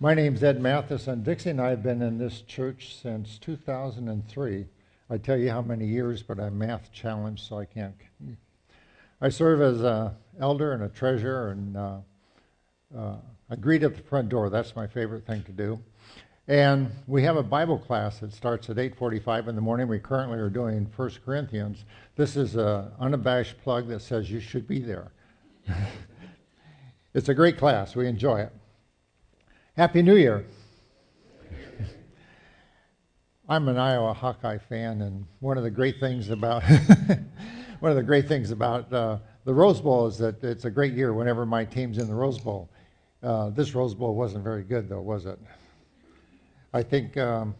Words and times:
My 0.00 0.14
name's 0.14 0.44
Ed 0.44 0.60
Mathis, 0.60 1.08
and 1.08 1.24
Dixie 1.24 1.50
and 1.50 1.60
I 1.60 1.70
have 1.70 1.82
been 1.82 2.02
in 2.02 2.18
this 2.18 2.42
church 2.42 2.96
since 3.02 3.36
2003. 3.38 4.66
I 5.10 5.18
tell 5.18 5.36
you 5.36 5.50
how 5.50 5.60
many 5.60 5.86
years, 5.86 6.22
but 6.22 6.38
I'm 6.38 6.56
math 6.56 6.92
challenged, 6.92 7.48
so 7.48 7.58
I 7.58 7.64
can't. 7.64 7.96
I 9.20 9.28
serve 9.28 9.60
as 9.60 9.82
an 9.82 10.12
elder 10.38 10.72
and 10.72 10.84
a 10.84 10.88
treasurer, 10.88 11.48
and 11.48 11.76
uh, 11.76 11.96
uh, 12.96 13.16
I 13.50 13.56
greet 13.56 13.82
at 13.82 13.96
the 13.96 14.02
front 14.04 14.28
door. 14.28 14.50
That's 14.50 14.76
my 14.76 14.86
favorite 14.86 15.26
thing 15.26 15.42
to 15.42 15.52
do. 15.52 15.80
And 16.46 16.92
we 17.08 17.24
have 17.24 17.36
a 17.36 17.42
Bible 17.42 17.78
class 17.78 18.20
that 18.20 18.32
starts 18.32 18.70
at 18.70 18.76
8:45 18.76 19.48
in 19.48 19.56
the 19.56 19.60
morning. 19.60 19.88
We 19.88 19.98
currently 19.98 20.38
are 20.38 20.48
doing 20.48 20.88
1 20.94 21.10
Corinthians. 21.24 21.84
This 22.14 22.36
is 22.36 22.54
an 22.54 22.92
unabashed 23.00 23.60
plug 23.64 23.88
that 23.88 24.02
says 24.02 24.30
you 24.30 24.38
should 24.38 24.68
be 24.68 24.78
there. 24.78 25.10
it's 27.14 27.28
a 27.28 27.34
great 27.34 27.58
class. 27.58 27.96
We 27.96 28.06
enjoy 28.06 28.42
it. 28.42 28.52
Happy 29.78 30.02
New 30.02 30.16
Year. 30.16 30.44
I'm 33.48 33.68
an 33.68 33.78
Iowa 33.78 34.12
Hawkeye 34.12 34.58
fan, 34.58 35.02
and 35.02 35.24
one 35.38 35.56
of 35.56 35.62
the 35.62 35.70
great 35.70 36.00
things 36.00 36.30
about 36.30 36.64
one 37.78 37.92
of 37.92 37.94
the 37.94 38.02
great 38.02 38.26
things 38.26 38.50
about 38.50 38.92
uh, 38.92 39.18
the 39.44 39.54
Rose 39.54 39.80
Bowl 39.80 40.08
is 40.08 40.18
that 40.18 40.42
it's 40.42 40.64
a 40.64 40.70
great 40.70 40.94
year 40.94 41.12
whenever 41.12 41.46
my 41.46 41.64
team's 41.64 41.98
in 41.98 42.08
the 42.08 42.14
Rose 42.14 42.40
Bowl. 42.40 42.68
Uh, 43.22 43.50
this 43.50 43.72
Rose 43.72 43.94
Bowl 43.94 44.16
wasn't 44.16 44.42
very 44.42 44.64
good, 44.64 44.88
though, 44.88 45.00
was 45.00 45.26
it? 45.26 45.38
I 46.74 46.82
think 46.82 47.16
um, 47.16 47.54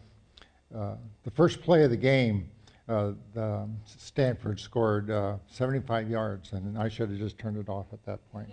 uh, 0.75 0.95
the 1.23 1.31
first 1.31 1.61
play 1.61 1.85
of 1.85 1.89
the 1.89 1.95
game, 1.95 2.49
uh, 2.89 3.13
the 3.33 3.65
Stanford 3.85 4.59
scored 4.59 5.09
uh, 5.09 5.37
75 5.47 6.09
yards, 6.09 6.51
and 6.51 6.77
I 6.77 6.89
should 6.89 7.11
have 7.11 7.17
just 7.17 7.39
turned 7.39 7.55
it 7.55 7.69
off 7.69 7.85
at 7.93 8.05
that 8.05 8.19
point. 8.33 8.49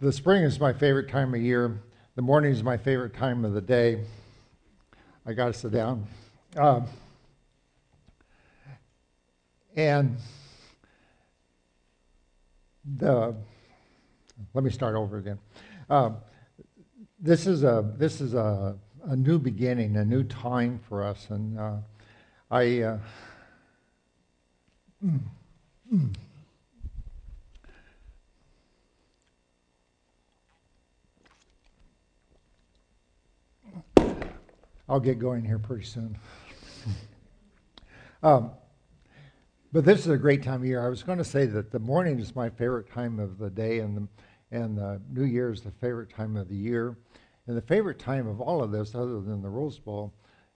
The 0.00 0.10
spring 0.10 0.42
is 0.42 0.58
my 0.58 0.72
favorite 0.72 1.08
time 1.08 1.34
of 1.34 1.40
year. 1.40 1.80
The 2.16 2.22
morning 2.22 2.50
is 2.50 2.64
my 2.64 2.76
favorite 2.76 3.14
time 3.14 3.44
of 3.44 3.52
the 3.52 3.60
day. 3.60 4.00
I 5.24 5.32
got 5.34 5.46
to 5.46 5.52
sit 5.52 5.70
down. 5.70 6.08
Um, 6.56 6.86
and 9.76 10.16
the 12.98 13.36
let 14.52 14.64
me 14.64 14.70
start 14.70 14.96
over 14.96 15.18
again. 15.18 15.38
Um, 15.88 16.16
this 17.20 17.46
is 17.46 17.62
a 17.62 17.94
this 17.96 18.20
is 18.20 18.34
a, 18.34 18.76
a 19.04 19.14
new 19.14 19.38
beginning, 19.38 19.96
a 19.96 20.04
new 20.04 20.24
time 20.24 20.80
for 20.88 21.04
us, 21.04 21.28
and 21.30 21.56
uh, 21.58 21.76
I. 22.50 22.80
Uh, 22.80 22.98
mm, 25.04 25.20
mm. 25.92 26.14
I'll 34.88 35.00
get 35.00 35.18
going 35.18 35.44
here 35.44 35.58
pretty 35.58 35.84
soon. 35.84 36.18
um, 38.22 38.50
but 39.72 39.84
this 39.84 40.00
is 40.00 40.08
a 40.08 40.18
great 40.18 40.42
time 40.42 40.60
of 40.60 40.66
year. 40.66 40.84
I 40.84 40.90
was 40.90 41.02
going 41.02 41.18
to 41.18 41.24
say 41.24 41.46
that 41.46 41.72
the 41.72 41.78
morning 41.78 42.18
is 42.18 42.36
my 42.36 42.50
favorite 42.50 42.90
time 42.90 43.18
of 43.18 43.38
the 43.38 43.48
day, 43.48 43.78
and 43.78 43.96
the, 43.96 44.08
and 44.50 44.76
the 44.76 45.00
New 45.10 45.24
Year 45.24 45.50
is 45.50 45.62
the 45.62 45.70
favorite 45.70 46.10
time 46.10 46.36
of 46.36 46.48
the 46.48 46.54
year. 46.54 46.98
And 47.46 47.56
the 47.56 47.62
favorite 47.62 47.98
time 47.98 48.26
of 48.26 48.42
all 48.42 48.62
of 48.62 48.72
this, 48.72 48.94
other 48.94 49.20
than 49.20 49.40
the 49.40 49.48
Rose 49.48 49.78
Bowl, 49.78 50.12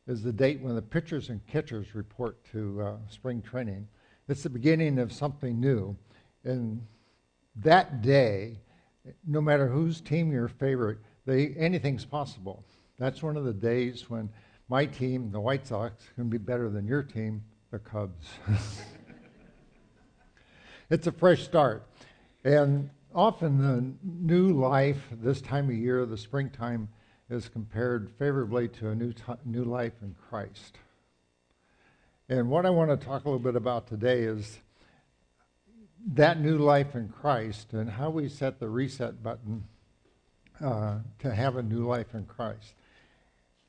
is 0.06 0.22
the 0.22 0.32
date 0.32 0.60
when 0.60 0.74
the 0.74 0.82
pitchers 0.82 1.30
and 1.30 1.46
catchers 1.46 1.94
report 1.94 2.44
to 2.52 2.82
uh, 2.82 2.96
spring 3.08 3.40
training. 3.40 3.88
It's 4.28 4.42
the 4.42 4.50
beginning 4.50 4.98
of 4.98 5.10
something 5.10 5.58
new. 5.58 5.96
And 6.44 6.86
that 7.56 8.02
day, 8.02 8.60
no 9.26 9.40
matter 9.40 9.68
whose 9.68 10.02
team 10.02 10.30
your 10.30 10.48
favorite, 10.48 10.98
they, 11.24 11.54
anything's 11.56 12.04
possible. 12.04 12.64
That's 12.98 13.22
one 13.22 13.36
of 13.36 13.44
the 13.44 13.52
days 13.52 14.10
when 14.10 14.30
my 14.68 14.86
team, 14.86 15.30
the 15.30 15.41
White 15.41 15.66
Sox, 15.66 16.04
can 16.16 16.28
be 16.28 16.38
better 16.38 16.68
than 16.68 16.86
your 16.86 17.02
team, 17.02 17.44
the 17.70 17.78
Cubs. 17.78 18.27
it's 20.90 21.06
a 21.06 21.12
fresh 21.12 21.45
start. 21.45 21.86
And 22.45 22.90
often 23.14 23.58
the 23.58 23.92
new 24.02 24.52
life 24.52 25.02
this 25.12 25.40
time 25.40 25.68
of 25.68 25.77
year, 25.77 26.05
the 26.06 26.18
springtime, 26.18 26.89
is 27.30 27.48
compared 27.48 28.11
favorably 28.18 28.68
to 28.68 28.89
a 28.89 28.95
new, 28.95 29.12
t- 29.12 29.23
new 29.44 29.64
life 29.64 29.92
in 30.02 30.14
Christ. 30.28 30.78
And 32.28 32.50
what 32.50 32.67
I 32.67 32.70
want 32.70 32.90
to 32.90 33.06
talk 33.06 33.24
a 33.24 33.28
little 33.28 33.39
bit 33.39 33.56
about 33.56 33.86
today 33.86 34.23
is 34.23 34.58
that 36.14 36.40
new 36.40 36.58
life 36.58 36.94
in 36.94 37.08
Christ 37.08 37.73
and 37.73 37.90
how 37.90 38.11
we 38.11 38.28
set 38.28 38.61
the 38.61 38.68
reset 38.68 39.23
button 39.23 39.64
uh, 40.61 40.98
to 41.20 41.34
have 41.34 41.56
a 41.56 41.62
new 41.62 41.86
life 41.86 42.14
in 42.14 42.24
Christ. 42.24 42.74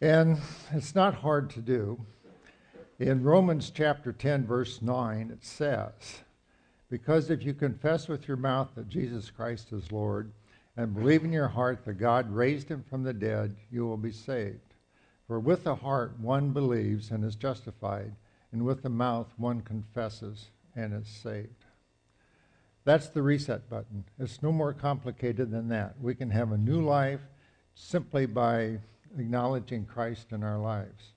And 0.01 0.37
it's 0.71 0.95
not 0.95 1.15
hard 1.15 1.49
to 1.51 1.61
do. 1.61 1.99
In 2.99 3.23
Romans 3.23 3.69
chapter 3.69 4.13
10, 4.13 4.45
verse 4.45 4.81
9, 4.81 5.29
it 5.31 5.43
says, 5.43 6.21
Because 6.89 7.29
if 7.29 7.43
you 7.43 7.53
confess 7.53 8.07
with 8.07 8.27
your 8.27 8.37
mouth 8.37 8.69
that 8.75 8.89
Jesus 8.89 9.29
Christ 9.29 9.73
is 9.73 9.91
Lord, 9.91 10.31
and 10.77 10.93
believe 10.93 11.25
in 11.25 11.33
your 11.33 11.49
heart 11.49 11.83
that 11.83 11.95
God 11.95 12.33
raised 12.33 12.69
him 12.69 12.83
from 12.89 13.03
the 13.03 13.13
dead, 13.13 13.55
you 13.69 13.85
will 13.85 13.97
be 13.97 14.13
saved. 14.13 14.75
For 15.27 15.39
with 15.39 15.65
the 15.65 15.75
heart 15.75 16.17
one 16.19 16.51
believes 16.51 17.11
and 17.11 17.25
is 17.25 17.35
justified, 17.35 18.15
and 18.53 18.65
with 18.65 18.81
the 18.81 18.89
mouth 18.89 19.27
one 19.35 19.59
confesses 19.61 20.47
and 20.75 20.93
is 20.93 21.07
saved. 21.07 21.65
That's 22.85 23.09
the 23.09 23.21
reset 23.21 23.69
button. 23.69 24.05
It's 24.17 24.41
no 24.41 24.53
more 24.53 24.73
complicated 24.73 25.51
than 25.51 25.67
that. 25.67 25.95
We 26.01 26.15
can 26.15 26.29
have 26.29 26.53
a 26.53 26.57
new 26.57 26.81
life 26.81 27.21
simply 27.75 28.25
by 28.25 28.79
acknowledging 29.17 29.85
Christ 29.85 30.31
in 30.31 30.43
our 30.43 30.59
lives. 30.59 31.13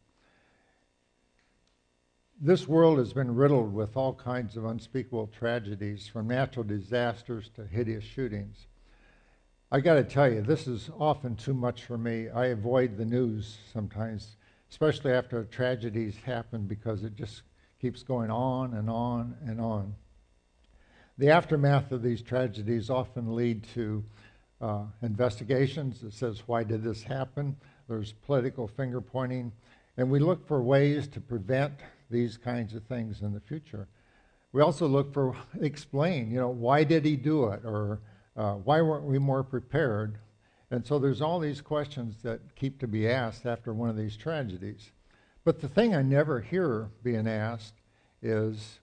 This 2.40 2.66
world 2.66 2.98
has 2.98 3.12
been 3.12 3.34
riddled 3.34 3.72
with 3.72 3.96
all 3.96 4.14
kinds 4.14 4.56
of 4.56 4.64
unspeakable 4.64 5.28
tragedies, 5.28 6.08
from 6.08 6.26
natural 6.26 6.64
disasters 6.64 7.50
to 7.54 7.64
hideous 7.64 8.02
shootings. 8.02 8.66
I 9.70 9.80
got 9.80 9.94
to 9.94 10.04
tell 10.04 10.30
you, 10.30 10.42
this 10.42 10.66
is 10.66 10.90
often 10.98 11.36
too 11.36 11.54
much 11.54 11.84
for 11.84 11.96
me. 11.96 12.28
I 12.28 12.46
avoid 12.46 12.96
the 12.96 13.04
news 13.04 13.58
sometimes, 13.72 14.36
especially 14.70 15.12
after 15.12 15.44
tragedies 15.44 16.16
happen, 16.16 16.66
because 16.66 17.04
it 17.04 17.14
just 17.14 17.42
keeps 17.80 18.02
going 18.02 18.30
on 18.30 18.74
and 18.74 18.90
on 18.90 19.36
and 19.46 19.60
on. 19.60 19.94
The 21.18 21.30
aftermath 21.30 21.92
of 21.92 22.02
these 22.02 22.22
tragedies 22.22 22.90
often 22.90 23.34
lead 23.34 23.64
to 23.74 24.04
uh, 24.60 24.84
investigations 25.02 26.00
that 26.00 26.12
says, 26.12 26.42
why 26.46 26.64
did 26.64 26.82
this 26.82 27.02
happen? 27.02 27.56
There's 27.92 28.12
political 28.24 28.66
finger 28.66 29.02
pointing, 29.02 29.52
and 29.98 30.10
we 30.10 30.18
look 30.18 30.46
for 30.46 30.62
ways 30.62 31.06
to 31.08 31.20
prevent 31.20 31.74
these 32.10 32.38
kinds 32.38 32.74
of 32.74 32.82
things 32.84 33.20
in 33.20 33.34
the 33.34 33.40
future. 33.40 33.86
We 34.52 34.62
also 34.62 34.86
look 34.86 35.12
for 35.12 35.36
explain, 35.60 36.30
you 36.30 36.40
know, 36.40 36.48
why 36.48 36.84
did 36.84 37.04
he 37.04 37.16
do 37.16 37.48
it, 37.48 37.60
or 37.64 38.00
uh, 38.34 38.54
why 38.54 38.80
weren't 38.80 39.04
we 39.04 39.18
more 39.18 39.42
prepared? 39.42 40.18
And 40.70 40.86
so 40.86 40.98
there's 40.98 41.20
all 41.20 41.38
these 41.38 41.60
questions 41.60 42.22
that 42.22 42.40
keep 42.56 42.80
to 42.80 42.88
be 42.88 43.06
asked 43.06 43.44
after 43.44 43.74
one 43.74 43.90
of 43.90 43.96
these 43.96 44.16
tragedies. 44.16 44.90
But 45.44 45.60
the 45.60 45.68
thing 45.68 45.94
I 45.94 46.00
never 46.00 46.40
hear 46.40 46.88
being 47.02 47.28
asked 47.28 47.74
is, 48.22 48.78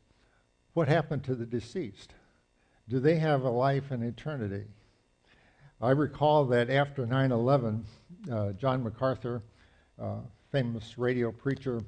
what 0.73 0.87
happened 0.87 1.23
to 1.23 1.33
the 1.33 1.47
deceased? 1.47 2.13
Do 2.87 2.99
they 2.99 3.15
have 3.15 3.41
a 3.41 3.49
life 3.49 3.91
in 3.91 4.03
eternity? 4.03 4.65
I 5.81 5.91
recall 5.91 6.45
that 6.45 6.69
after 6.69 7.05
9 7.05 7.31
11, 7.31 7.85
uh, 8.31 8.51
John 8.53 8.83
MacArthur, 8.83 9.41
uh, 10.01 10.17
famous 10.51 10.97
radio 10.97 11.31
preacher, 11.31 11.81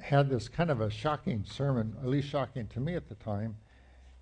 had 0.00 0.30
this 0.30 0.48
kind 0.48 0.70
of 0.70 0.80
a 0.80 0.90
shocking 0.90 1.44
sermon, 1.44 1.94
at 2.00 2.08
least 2.08 2.28
shocking 2.28 2.66
to 2.68 2.80
me 2.80 2.94
at 2.94 3.08
the 3.08 3.14
time. 3.16 3.56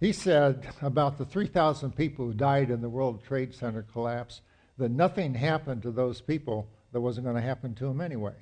He 0.00 0.12
said 0.12 0.69
about 0.83 1.16
the 1.16 1.25
3,000 1.25 1.94
people 1.94 2.27
who 2.27 2.34
died 2.34 2.71
in 2.71 2.81
the 2.81 2.88
World 2.88 3.22
Trade 3.22 3.55
Center 3.55 3.83
collapse 3.83 4.41
that 4.79 4.91
nothing 4.91 5.35
happened 5.35 5.82
to 5.82 5.91
those 5.91 6.20
people 6.20 6.69
that 6.93 7.00
wasn't 7.00 7.26
going 7.26 7.37
to 7.37 7.43
happen 7.43 7.75
to 7.75 7.85
them 7.85 8.00
anyway. 8.00 8.35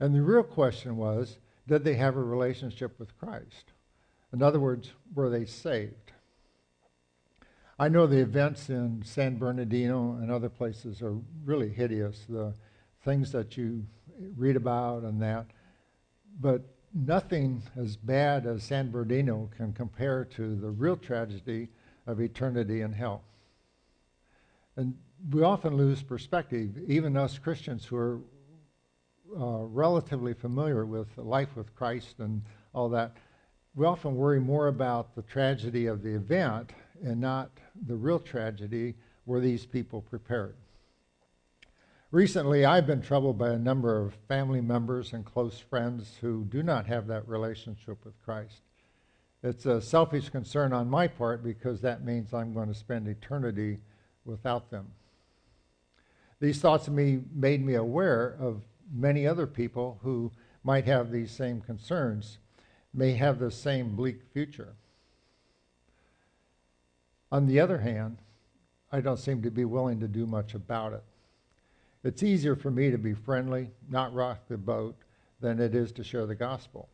And 0.00 0.14
the 0.14 0.22
real 0.22 0.44
question 0.44 0.96
was 0.96 1.38
did 1.66 1.84
they 1.84 1.94
have 1.94 2.16
a 2.16 2.22
relationship 2.22 2.98
with 2.98 3.18
Christ? 3.18 3.72
In 4.32 4.42
other 4.42 4.60
words, 4.60 4.92
were 5.14 5.28
they 5.28 5.44
saved? 5.44 6.12
I 7.80 7.88
know 7.88 8.08
the 8.08 8.18
events 8.18 8.70
in 8.70 9.02
San 9.04 9.36
Bernardino 9.38 10.18
and 10.20 10.32
other 10.32 10.48
places 10.48 11.00
are 11.00 11.16
really 11.44 11.68
hideous, 11.68 12.24
the 12.28 12.52
things 13.04 13.30
that 13.30 13.56
you 13.56 13.84
read 14.36 14.56
about 14.56 15.04
and 15.04 15.22
that. 15.22 15.46
But 16.40 16.62
nothing 16.92 17.62
as 17.76 17.96
bad 17.96 18.46
as 18.46 18.64
San 18.64 18.90
Bernardino 18.90 19.48
can 19.56 19.72
compare 19.72 20.24
to 20.24 20.56
the 20.56 20.70
real 20.70 20.96
tragedy 20.96 21.68
of 22.08 22.20
eternity 22.20 22.80
in 22.80 22.92
hell. 22.92 23.22
And 24.74 24.96
we 25.30 25.42
often 25.42 25.76
lose 25.76 26.02
perspective, 26.02 26.76
even 26.88 27.16
us 27.16 27.38
Christians 27.38 27.84
who 27.84 27.96
are 27.96 28.18
uh, 29.38 29.66
relatively 29.66 30.34
familiar 30.34 30.84
with 30.84 31.16
life 31.16 31.54
with 31.54 31.72
Christ 31.76 32.16
and 32.18 32.42
all 32.74 32.88
that. 32.88 33.16
We 33.76 33.86
often 33.86 34.16
worry 34.16 34.40
more 34.40 34.66
about 34.66 35.14
the 35.14 35.22
tragedy 35.22 35.86
of 35.86 36.02
the 36.02 36.14
event 36.16 36.72
and 37.02 37.20
not 37.20 37.50
the 37.86 37.96
real 37.96 38.18
tragedy, 38.18 38.94
were 39.26 39.40
these 39.40 39.66
people 39.66 40.00
prepared? 40.00 40.56
Recently, 42.10 42.64
I've 42.64 42.86
been 42.86 43.02
troubled 43.02 43.36
by 43.36 43.50
a 43.50 43.58
number 43.58 44.00
of 44.00 44.14
family 44.28 44.62
members 44.62 45.12
and 45.12 45.24
close 45.24 45.58
friends 45.58 46.16
who 46.20 46.44
do 46.44 46.62
not 46.62 46.86
have 46.86 47.06
that 47.08 47.28
relationship 47.28 48.02
with 48.04 48.18
Christ. 48.24 48.62
It's 49.42 49.66
a 49.66 49.80
selfish 49.80 50.30
concern 50.30 50.72
on 50.72 50.88
my 50.88 51.06
part 51.06 51.44
because 51.44 51.82
that 51.82 52.04
means 52.04 52.32
I'm 52.32 52.54
going 52.54 52.68
to 52.68 52.74
spend 52.74 53.06
eternity 53.08 53.78
without 54.24 54.70
them. 54.70 54.90
These 56.40 56.60
thoughts 56.60 56.88
of 56.88 56.94
me 56.94 57.20
made 57.34 57.64
me 57.64 57.74
aware 57.74 58.36
of 58.40 58.62
many 58.92 59.26
other 59.26 59.46
people 59.46 59.98
who 60.02 60.32
might 60.64 60.86
have 60.86 61.10
these 61.10 61.30
same 61.30 61.60
concerns, 61.60 62.38
may 62.94 63.12
have 63.14 63.38
the 63.38 63.50
same 63.50 63.94
bleak 63.94 64.22
future. 64.32 64.74
On 67.30 67.46
the 67.46 67.60
other 67.60 67.78
hand, 67.78 68.18
I 68.90 69.00
don't 69.00 69.18
seem 69.18 69.42
to 69.42 69.50
be 69.50 69.64
willing 69.64 70.00
to 70.00 70.08
do 70.08 70.26
much 70.26 70.54
about 70.54 70.94
it. 70.94 71.04
It's 72.02 72.22
easier 72.22 72.56
for 72.56 72.70
me 72.70 72.90
to 72.90 72.98
be 72.98 73.12
friendly, 73.12 73.70
not 73.90 74.14
rock 74.14 74.48
the 74.48 74.56
boat, 74.56 74.96
than 75.40 75.60
it 75.60 75.74
is 75.74 75.92
to 75.92 76.04
share 76.04 76.26
the 76.26 76.34
gospel. 76.34 76.88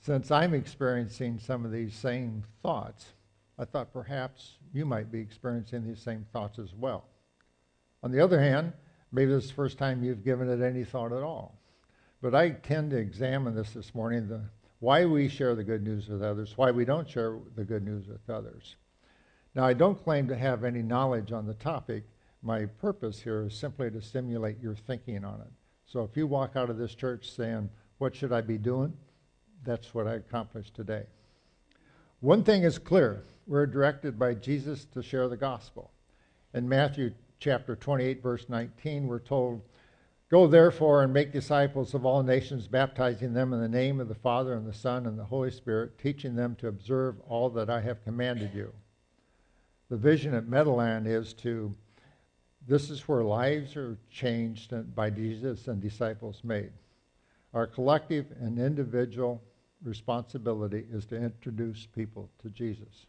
Since 0.00 0.30
I'm 0.30 0.54
experiencing 0.54 1.38
some 1.38 1.64
of 1.64 1.72
these 1.72 1.94
same 1.94 2.44
thoughts, 2.62 3.06
I 3.58 3.64
thought 3.64 3.92
perhaps 3.92 4.54
you 4.72 4.86
might 4.86 5.10
be 5.10 5.20
experiencing 5.20 5.84
these 5.84 6.00
same 6.00 6.24
thoughts 6.32 6.58
as 6.58 6.72
well. 6.74 7.04
On 8.02 8.10
the 8.10 8.20
other 8.20 8.40
hand, 8.40 8.72
maybe 9.12 9.32
this 9.32 9.44
is 9.44 9.50
the 9.50 9.56
first 9.56 9.76
time 9.76 10.02
you've 10.02 10.24
given 10.24 10.48
it 10.48 10.64
any 10.64 10.84
thought 10.84 11.12
at 11.12 11.22
all. 11.22 11.58
But 12.22 12.34
I 12.34 12.50
tend 12.50 12.90
to 12.90 12.96
examine 12.96 13.54
this 13.54 13.72
this 13.72 13.94
morning 13.94 14.28
the, 14.28 14.40
why 14.78 15.04
we 15.04 15.28
share 15.28 15.54
the 15.54 15.64
good 15.64 15.82
news 15.82 16.08
with 16.08 16.22
others, 16.22 16.56
why 16.56 16.70
we 16.70 16.84
don't 16.84 17.08
share 17.08 17.38
the 17.56 17.64
good 17.64 17.84
news 17.84 18.06
with 18.06 18.30
others. 18.30 18.76
Now, 19.54 19.64
I 19.64 19.72
don't 19.72 20.02
claim 20.02 20.28
to 20.28 20.36
have 20.36 20.62
any 20.62 20.82
knowledge 20.82 21.32
on 21.32 21.46
the 21.46 21.54
topic. 21.54 22.04
My 22.42 22.66
purpose 22.66 23.20
here 23.20 23.46
is 23.46 23.54
simply 23.54 23.90
to 23.90 24.00
stimulate 24.00 24.60
your 24.60 24.74
thinking 24.74 25.24
on 25.24 25.40
it. 25.40 25.52
So 25.86 26.04
if 26.04 26.16
you 26.16 26.26
walk 26.26 26.52
out 26.54 26.70
of 26.70 26.78
this 26.78 26.94
church 26.94 27.30
saying, 27.30 27.68
What 27.98 28.14
should 28.14 28.32
I 28.32 28.42
be 28.42 28.58
doing? 28.58 28.92
That's 29.64 29.92
what 29.92 30.06
I 30.06 30.14
accomplished 30.14 30.74
today. 30.74 31.04
One 32.20 32.44
thing 32.44 32.62
is 32.62 32.78
clear 32.78 33.24
we're 33.46 33.66
directed 33.66 34.18
by 34.18 34.34
Jesus 34.34 34.84
to 34.92 35.02
share 35.02 35.28
the 35.28 35.36
gospel. 35.36 35.90
In 36.54 36.68
Matthew 36.68 37.12
chapter 37.40 37.74
28, 37.74 38.22
verse 38.22 38.46
19, 38.48 39.08
we're 39.08 39.18
told, 39.18 39.62
Go 40.30 40.46
therefore 40.46 41.02
and 41.02 41.12
make 41.12 41.32
disciples 41.32 41.92
of 41.92 42.06
all 42.06 42.22
nations, 42.22 42.68
baptizing 42.68 43.32
them 43.32 43.52
in 43.52 43.60
the 43.60 43.68
name 43.68 44.00
of 44.00 44.06
the 44.06 44.14
Father 44.14 44.54
and 44.54 44.64
the 44.64 44.72
Son 44.72 45.06
and 45.06 45.18
the 45.18 45.24
Holy 45.24 45.50
Spirit, 45.50 45.98
teaching 45.98 46.36
them 46.36 46.54
to 46.56 46.68
observe 46.68 47.16
all 47.28 47.50
that 47.50 47.68
I 47.68 47.80
have 47.80 48.04
commanded 48.04 48.54
you. 48.54 48.72
The 49.90 49.96
vision 49.96 50.34
at 50.34 50.46
Meadowland 50.46 51.08
is 51.08 51.34
to, 51.34 51.74
this 52.66 52.90
is 52.90 53.08
where 53.08 53.24
lives 53.24 53.76
are 53.76 53.98
changed 54.08 54.72
by 54.94 55.10
Jesus 55.10 55.66
and 55.66 55.82
disciples 55.82 56.42
made. 56.44 56.70
Our 57.52 57.66
collective 57.66 58.26
and 58.40 58.56
individual 58.56 59.42
responsibility 59.82 60.86
is 60.92 61.06
to 61.06 61.16
introduce 61.16 61.86
people 61.86 62.30
to 62.40 62.50
Jesus. 62.50 63.06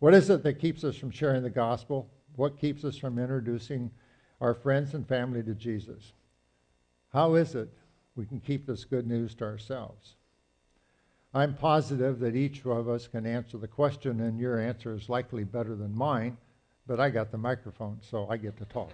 What 0.00 0.12
is 0.12 0.28
it 0.28 0.42
that 0.42 0.58
keeps 0.58 0.82
us 0.82 0.96
from 0.96 1.12
sharing 1.12 1.44
the 1.44 1.50
gospel? 1.50 2.10
What 2.34 2.58
keeps 2.58 2.84
us 2.84 2.96
from 2.96 3.20
introducing 3.20 3.92
our 4.40 4.54
friends 4.54 4.94
and 4.94 5.06
family 5.06 5.44
to 5.44 5.54
Jesus? 5.54 6.14
How 7.12 7.34
is 7.34 7.54
it 7.54 7.68
we 8.16 8.26
can 8.26 8.40
keep 8.40 8.66
this 8.66 8.84
good 8.84 9.06
news 9.06 9.36
to 9.36 9.44
ourselves? 9.44 10.16
I'm 11.32 11.54
positive 11.54 12.18
that 12.20 12.34
each 12.34 12.66
of 12.66 12.88
us 12.88 13.06
can 13.06 13.24
answer 13.24 13.56
the 13.56 13.68
question, 13.68 14.20
and 14.20 14.40
your 14.40 14.58
answer 14.58 14.94
is 14.94 15.08
likely 15.08 15.44
better 15.44 15.76
than 15.76 15.96
mine, 15.96 16.36
but 16.86 16.98
I 16.98 17.10
got 17.10 17.30
the 17.30 17.38
microphone, 17.38 17.98
so 18.02 18.26
I 18.28 18.36
get 18.36 18.56
to 18.56 18.64
talk. 18.64 18.90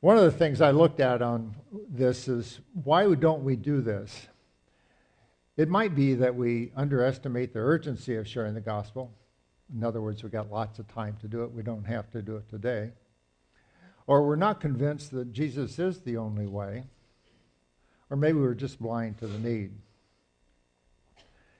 One 0.00 0.16
of 0.16 0.24
the 0.24 0.30
things 0.30 0.60
I 0.60 0.70
looked 0.70 1.00
at 1.00 1.20
on 1.20 1.54
this 1.90 2.28
is 2.28 2.60
why 2.84 3.12
don't 3.14 3.42
we 3.42 3.56
do 3.56 3.82
this? 3.82 4.28
It 5.56 5.68
might 5.68 5.94
be 5.94 6.14
that 6.14 6.36
we 6.36 6.70
underestimate 6.76 7.52
the 7.52 7.58
urgency 7.58 8.14
of 8.14 8.28
sharing 8.28 8.54
the 8.54 8.60
gospel. 8.60 9.12
In 9.74 9.82
other 9.82 10.00
words, 10.00 10.22
we've 10.22 10.32
got 10.32 10.52
lots 10.52 10.78
of 10.78 10.86
time 10.86 11.16
to 11.20 11.28
do 11.28 11.42
it. 11.42 11.52
We 11.52 11.64
don't 11.64 11.84
have 11.84 12.10
to 12.12 12.22
do 12.22 12.36
it 12.36 12.48
today. 12.48 12.92
Or 14.06 14.24
we're 14.24 14.36
not 14.36 14.60
convinced 14.60 15.10
that 15.10 15.32
Jesus 15.32 15.78
is 15.78 16.00
the 16.00 16.16
only 16.16 16.46
way. 16.46 16.84
Or 18.10 18.16
maybe 18.16 18.38
we're 18.38 18.54
just 18.54 18.80
blind 18.80 19.18
to 19.18 19.26
the 19.26 19.38
need. 19.38 19.72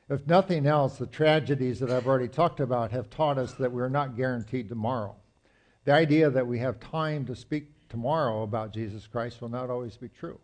If 0.09 0.27
nothing 0.27 0.67
else, 0.67 0.97
the 0.97 1.07
tragedies 1.07 1.81
that 1.81 1.91
I've 1.91 2.07
already 2.07 2.29
talked 2.29 2.61
about 2.61 2.93
have 2.93 3.11
taught 3.11 3.37
us 3.37 3.53
that 3.55 3.73
we're 3.73 3.91
not 3.91 4.17
guaranteed 4.17 4.69
tomorrow. 4.69 5.15
The 5.85 5.93
idea 5.93 6.31
that 6.31 6.47
we 6.47 6.59
have 6.61 6.81
time 6.81 7.27
to 7.27 7.37
speak 7.37 7.67
tomorrow 7.89 8.43
about 8.43 8.73
Jesus 8.73 9.07
Christ 9.07 9.41
will 9.41 9.51
not 9.51 9.69
always 9.69 9.97
be 9.97 10.09
true. 10.09 10.39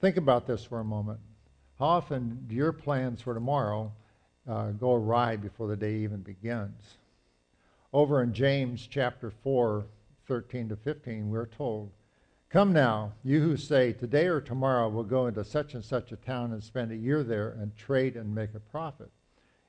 Think 0.00 0.16
about 0.16 0.46
this 0.46 0.64
for 0.64 0.80
a 0.80 0.84
moment. 0.84 1.20
How 1.78 1.86
often 1.86 2.44
do 2.46 2.54
your 2.54 2.72
plans 2.72 3.20
for 3.20 3.34
tomorrow 3.34 3.92
uh, 4.48 4.70
go 4.70 4.94
awry 4.94 5.36
before 5.36 5.68
the 5.68 5.76
day 5.76 5.96
even 5.96 6.20
begins? 6.20 6.96
Over 7.92 8.22
in 8.22 8.32
James 8.32 8.86
chapter 8.90 9.30
4, 9.30 9.84
13 10.26 10.68
to 10.70 10.76
15, 10.76 11.28
we're 11.28 11.46
told, 11.46 11.90
Come 12.50 12.72
now, 12.72 13.12
you 13.22 13.40
who 13.40 13.56
say, 13.56 13.92
Today 13.92 14.26
or 14.26 14.40
tomorrow 14.40 14.88
we'll 14.88 15.04
go 15.04 15.28
into 15.28 15.44
such 15.44 15.74
and 15.74 15.84
such 15.84 16.10
a 16.10 16.16
town 16.16 16.52
and 16.52 16.60
spend 16.60 16.90
a 16.90 16.96
year 16.96 17.22
there 17.22 17.50
and 17.50 17.76
trade 17.76 18.16
and 18.16 18.34
make 18.34 18.56
a 18.56 18.60
profit. 18.60 19.08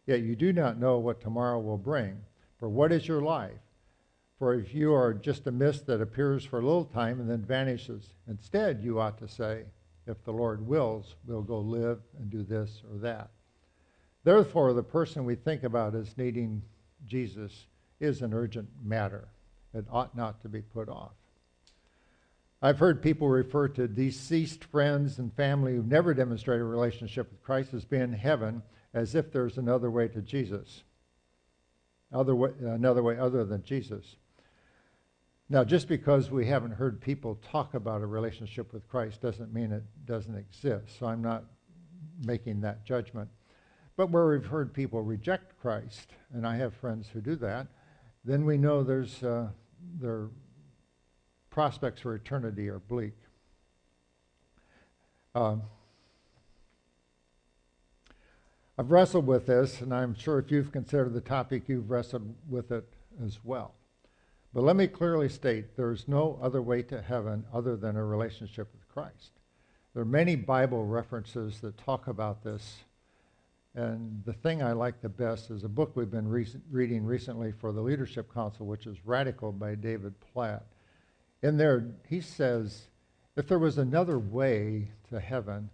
Yet 0.07 0.22
you 0.22 0.36
do 0.36 0.51
not 0.51 0.80
know 0.80 0.98
what 0.98 1.22
tomorrow 1.22 1.60
will 1.60 1.78
bring. 1.78 2.19
For 2.57 2.68
what 2.68 2.92
is 2.92 3.07
your 3.07 3.22
life? 3.22 3.60
For 4.39 4.56
if 4.56 4.74
you 4.74 4.95
are 4.95 5.13
just 5.13 5.45
a 5.45 5.51
mist 5.51 5.86
that 5.86 6.01
appears 6.01 6.44
for 6.44 6.57
a 6.57 6.66
little 6.66 6.86
time 6.86 7.19
and 7.19 7.30
then 7.30 7.45
vanishes, 7.45 8.16
instead 8.28 8.81
you 8.81 9.00
ought 9.00 9.19
to 9.19 9.28
say, 9.28 9.66
if 10.07 10.24
the 10.24 10.33
Lord 10.33 10.66
wills, 10.66 11.13
we'll 11.28 11.44
go 11.44 11.60
live 11.60 12.00
and 12.18 12.31
do 12.31 12.42
this 12.42 12.81
or 12.92 12.98
that. 12.98 13.30
Therefore, 14.24 14.74
the 14.74 14.81
person 14.81 15.24
we 15.24 15.36
think 15.36 15.62
about 15.62 15.94
as 15.94 16.18
needing 16.18 16.63
Jesus 17.06 17.68
is 18.00 18.24
an 18.24 18.33
urgent 18.33 18.69
matter. 18.83 19.28
It 19.72 19.86
ought 19.92 20.18
not 20.18 20.42
to 20.42 20.50
be 20.50 20.62
put 20.62 20.89
off. 20.89 21.12
I've 22.62 22.80
heard 22.80 23.02
people 23.02 23.28
refer 23.28 23.68
to 23.69 23.88
deceased 23.88 24.63
friends 24.66 25.18
and 25.18 25.34
family 25.34 25.75
who've 25.75 25.88
never 25.88 26.13
demonstrated 26.13 26.62
a 26.62 26.66
relationship 26.66 27.31
with 27.31 27.42
Christ 27.42 27.74
as 27.74 27.86
being 27.86 28.04
in 28.04 28.13
heaven 28.13 28.62
as 28.94 29.16
if 29.16 29.31
there's 29.31 29.58
another 29.58 29.90
way 29.90 30.08
to 30.10 30.22
Jesus. 30.22 30.84
Other 32.13 32.36
way, 32.36 32.52
another 32.60 33.02
way 33.02 33.18
other 33.18 33.45
than 33.45 33.64
Jesus. 33.64 34.18
Now, 35.50 35.64
just 35.64 35.88
because 35.88 36.30
we 36.30 36.45
haven't 36.45 36.71
heard 36.71 37.02
people 37.02 37.40
talk 37.52 37.74
about 37.74 38.02
a 38.02 38.06
relationship 38.06 38.71
with 38.74 38.88
Christ 38.88 39.21
doesn't 39.21 39.54
mean 39.54 39.71
it 39.71 39.83
doesn't 40.06 40.35
exist. 40.35 41.00
So 41.00 41.07
I'm 41.07 41.21
not 41.21 41.45
making 42.26 42.62
that 42.62 42.85
judgment. 42.85 43.30
But 43.97 44.12
where 44.12 44.28
we've 44.28 44.45
heard 44.45 44.74
people 44.74 45.02
reject 45.02 45.59
Christ, 45.59 46.12
and 46.33 46.45
I 46.45 46.57
have 46.57 46.74
friends 46.76 47.09
who 47.12 47.21
do 47.21 47.35
that, 47.38 47.68
then 48.24 48.45
we 48.45 48.57
know 48.57 48.83
there's 48.83 49.24
uh, 49.24 49.50
their 50.00 50.30
prospects 51.52 52.02
for 52.02 52.16
eternity 52.16 52.68
are 52.70 52.80
bleak. 52.80 53.14
Um, 55.36 55.62
I've 58.78 58.90
wrestled 58.90 59.28
with 59.28 59.46
this, 59.46 59.81
and 59.81 59.94
I'm 59.94 60.16
sure 60.16 60.40
if 60.40 60.50
you've 60.50 60.72
considered 60.72 61.14
the 61.14 61.22
topic, 61.22 61.64
you've 61.68 61.92
wrestled 61.92 62.34
with 62.50 62.72
it 62.72 62.92
as 63.24 63.38
well. 63.44 63.76
But 64.54 64.64
let 64.64 64.76
me 64.76 64.88
clearly 64.88 65.30
state 65.30 65.78
there 65.78 65.92
is 65.92 66.08
no 66.08 66.40
other 66.42 66.62
way 66.62 66.81
to 66.84 67.02
heaven 67.02 67.46
other 67.54 67.78
than 67.78 67.96
a 67.96 68.04
relationship 68.04 68.70
with 68.74 68.88
Christ. 68.88 69.31
There 69.94 70.02
are 70.02 70.06
many 70.06 70.36
Bible 70.36 70.86
references 70.86 71.60
that 71.62 71.78
talk 71.78 72.08
about 72.08 72.44
this. 72.44 72.78
And 73.76 74.24
the 74.26 74.34
thing 74.34 74.62
I 74.62 74.74
like 74.74 75.02
the 75.02 75.10
best 75.10 75.52
is 75.52 75.64
a 75.64 75.70
book 75.70 75.96
we've 75.96 76.12
been 76.12 76.28
re- 76.28 76.48
reading 76.70 77.06
recently 77.06 77.54
for 77.54 77.72
the 77.72 77.81
Leadership 77.81 78.34
Council, 78.34 78.66
which 78.66 78.88
is 78.88 78.98
Radical 79.06 79.52
by 79.52 79.76
David 79.76 80.14
Platt. 80.34 80.66
In 81.42 81.57
there, 81.57 81.86
he 82.07 82.21
says, 82.21 82.88
if 83.36 83.48
there 83.48 83.60
was 83.60 83.78
another 83.78 84.19
way 84.19 84.90
to 85.10 85.19
heaven, 85.19 85.69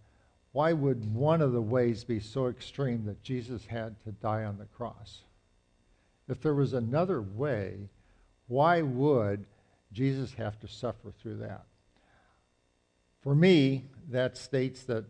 why 0.52 0.74
would 0.74 1.14
one 1.14 1.42
of 1.42 1.52
the 1.52 1.62
ways 1.62 2.04
be 2.04 2.20
so 2.20 2.48
extreme 2.48 3.06
that 3.06 3.22
Jesus 3.22 3.66
had 3.66 4.02
to 4.04 4.12
die 4.12 4.44
on 4.44 4.58
the 4.58 4.66
cross? 4.66 5.24
If 6.30 6.42
there 6.42 6.54
was 6.54 6.74
another 6.74 7.22
way, 7.22 7.90
why 8.48 8.82
would 8.82 9.46
Jesus 9.92 10.34
have 10.34 10.60
to 10.60 10.68
suffer 10.68 11.12
through 11.22 11.38
that? 11.38 11.66
For 13.22 13.36
me, 13.36 13.86
that 14.10 14.38
states 14.38 14.84
that 14.84 15.06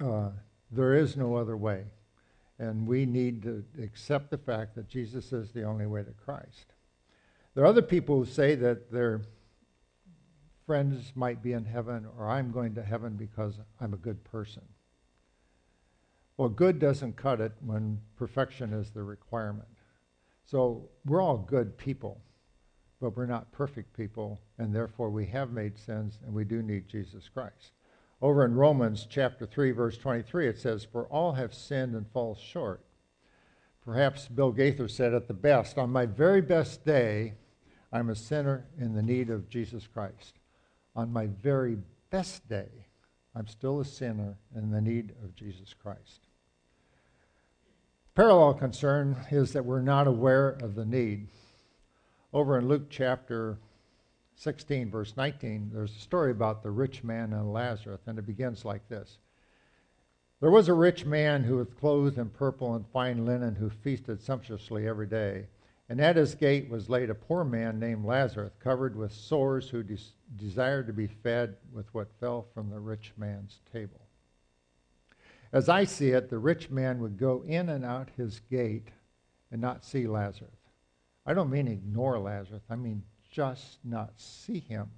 uh, 0.00 0.30
there 0.70 0.94
is 0.94 1.16
no 1.16 1.36
other 1.36 1.56
way. 1.56 1.84
And 2.58 2.86
we 2.86 3.06
need 3.06 3.42
to 3.42 3.64
accept 3.82 4.30
the 4.30 4.38
fact 4.38 4.76
that 4.76 4.88
Jesus 4.88 5.32
is 5.32 5.50
the 5.50 5.64
only 5.64 5.86
way 5.86 6.02
to 6.02 6.12
Christ. 6.24 6.72
There 7.54 7.64
are 7.64 7.68
other 7.68 7.82
people 7.82 8.18
who 8.18 8.24
say 8.24 8.54
that 8.54 8.90
their 8.90 9.22
friends 10.64 11.12
might 11.14 11.42
be 11.42 11.52
in 11.52 11.64
heaven 11.64 12.06
or 12.16 12.28
I'm 12.28 12.50
going 12.50 12.74
to 12.76 12.82
heaven 12.82 13.16
because 13.16 13.58
I'm 13.80 13.92
a 13.92 13.98
good 13.98 14.24
person. 14.24 14.62
Well, 16.38 16.48
good 16.48 16.78
doesn't 16.78 17.16
cut 17.16 17.40
it 17.40 17.52
when 17.60 18.00
perfection 18.16 18.72
is 18.72 18.90
the 18.90 19.02
requirement. 19.02 19.68
So 20.44 20.88
we're 21.04 21.20
all 21.20 21.36
good 21.36 21.76
people, 21.76 22.22
but 23.00 23.16
we're 23.16 23.26
not 23.26 23.52
perfect 23.52 23.94
people, 23.94 24.40
and 24.58 24.74
therefore 24.74 25.10
we 25.10 25.26
have 25.26 25.52
made 25.52 25.78
sins 25.78 26.18
and 26.24 26.32
we 26.32 26.44
do 26.44 26.62
need 26.62 26.88
Jesus 26.88 27.28
Christ. 27.28 27.72
Over 28.22 28.44
in 28.44 28.54
Romans 28.54 29.06
chapter 29.08 29.46
3, 29.46 29.72
verse 29.72 29.98
23, 29.98 30.48
it 30.48 30.58
says, 30.58 30.84
For 30.84 31.06
all 31.08 31.32
have 31.32 31.52
sinned 31.52 31.94
and 31.94 32.08
fall 32.12 32.34
short. 32.34 32.84
Perhaps 33.84 34.28
Bill 34.28 34.52
Gaither 34.52 34.88
said 34.88 35.12
it 35.12 35.26
the 35.26 35.34
best 35.34 35.76
On 35.76 35.90
my 35.90 36.06
very 36.06 36.40
best 36.40 36.84
day, 36.84 37.34
I'm 37.92 38.08
a 38.08 38.16
sinner 38.16 38.64
in 38.78 38.94
the 38.94 39.02
need 39.02 39.28
of 39.28 39.48
Jesus 39.48 39.86
Christ. 39.86 40.38
On 40.96 41.12
my 41.12 41.26
very 41.26 41.76
best 42.10 42.48
day, 42.48 42.68
I'm 43.34 43.46
still 43.46 43.80
a 43.80 43.84
sinner 43.84 44.36
in 44.54 44.70
the 44.70 44.80
need 44.80 45.12
of 45.22 45.34
Jesus 45.34 45.74
Christ. 45.74 46.28
Parallel 48.14 48.54
concern 48.54 49.16
is 49.30 49.52
that 49.52 49.64
we're 49.64 49.82
not 49.82 50.06
aware 50.06 50.50
of 50.50 50.74
the 50.74 50.84
need. 50.84 51.28
Over 52.32 52.58
in 52.58 52.68
Luke 52.68 52.88
chapter 52.90 53.58
16, 54.36 54.90
verse 54.90 55.14
19, 55.16 55.70
there's 55.72 55.94
a 55.94 56.00
story 56.00 56.30
about 56.30 56.62
the 56.62 56.70
rich 56.70 57.04
man 57.04 57.32
and 57.32 57.52
Lazarus, 57.52 58.00
and 58.06 58.18
it 58.18 58.26
begins 58.26 58.64
like 58.64 58.86
this. 58.88 59.18
There 60.40 60.50
was 60.50 60.68
a 60.68 60.74
rich 60.74 61.06
man 61.06 61.44
who 61.44 61.56
was 61.56 61.68
clothed 61.78 62.18
in 62.18 62.28
purple 62.30 62.74
and 62.74 62.86
fine 62.88 63.24
linen, 63.24 63.54
who 63.54 63.70
feasted 63.70 64.20
sumptuously 64.20 64.88
every 64.88 65.06
day. 65.06 65.46
And 65.92 66.00
at 66.00 66.16
his 66.16 66.34
gate 66.34 66.70
was 66.70 66.88
laid 66.88 67.10
a 67.10 67.14
poor 67.14 67.44
man 67.44 67.78
named 67.78 68.06
Lazarus, 68.06 68.54
covered 68.58 68.96
with 68.96 69.12
sores, 69.12 69.68
who 69.68 69.82
des- 69.82 70.14
desired 70.38 70.86
to 70.86 70.92
be 70.94 71.06
fed 71.06 71.56
with 71.70 71.92
what 71.92 72.18
fell 72.18 72.46
from 72.54 72.70
the 72.70 72.80
rich 72.80 73.12
man's 73.18 73.60
table. 73.70 74.00
As 75.52 75.68
I 75.68 75.84
see 75.84 76.12
it, 76.12 76.30
the 76.30 76.38
rich 76.38 76.70
man 76.70 77.00
would 77.00 77.18
go 77.18 77.42
in 77.46 77.68
and 77.68 77.84
out 77.84 78.08
his 78.16 78.40
gate 78.50 78.88
and 79.50 79.60
not 79.60 79.84
see 79.84 80.06
Lazarus. 80.06 80.56
I 81.26 81.34
don't 81.34 81.50
mean 81.50 81.68
ignore 81.68 82.18
Lazarus, 82.18 82.62
I 82.70 82.76
mean 82.76 83.02
just 83.30 83.76
not 83.84 84.14
see 84.16 84.60
him. 84.60 84.88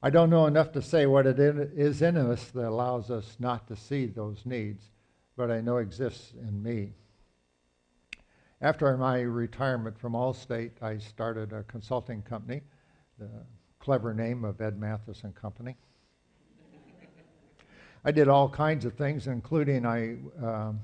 I 0.00 0.10
don't 0.10 0.30
know 0.30 0.46
enough 0.46 0.70
to 0.74 0.82
say 0.82 1.04
what 1.06 1.26
it 1.26 1.40
is 1.40 2.00
in 2.00 2.16
us 2.16 2.44
that 2.52 2.68
allows 2.68 3.10
us 3.10 3.34
not 3.40 3.66
to 3.66 3.74
see 3.74 4.06
those 4.06 4.46
needs, 4.46 4.84
but 5.36 5.50
I 5.50 5.60
know 5.62 5.78
exists 5.78 6.32
in 6.40 6.62
me. 6.62 6.92
After 8.60 8.96
my 8.96 9.20
retirement 9.20 9.96
from 9.96 10.14
Allstate, 10.14 10.82
I 10.82 10.98
started 10.98 11.52
a 11.52 11.62
consulting 11.64 12.22
company, 12.22 12.62
the 13.16 13.28
clever 13.78 14.12
name 14.12 14.44
of 14.44 14.60
Ed 14.60 14.80
Mathis 14.80 15.22
and 15.22 15.32
Company. 15.32 15.76
I 18.04 18.10
did 18.10 18.26
all 18.26 18.48
kinds 18.48 18.84
of 18.84 18.94
things, 18.94 19.28
including 19.28 19.86
I 19.86 20.16
um, 20.42 20.80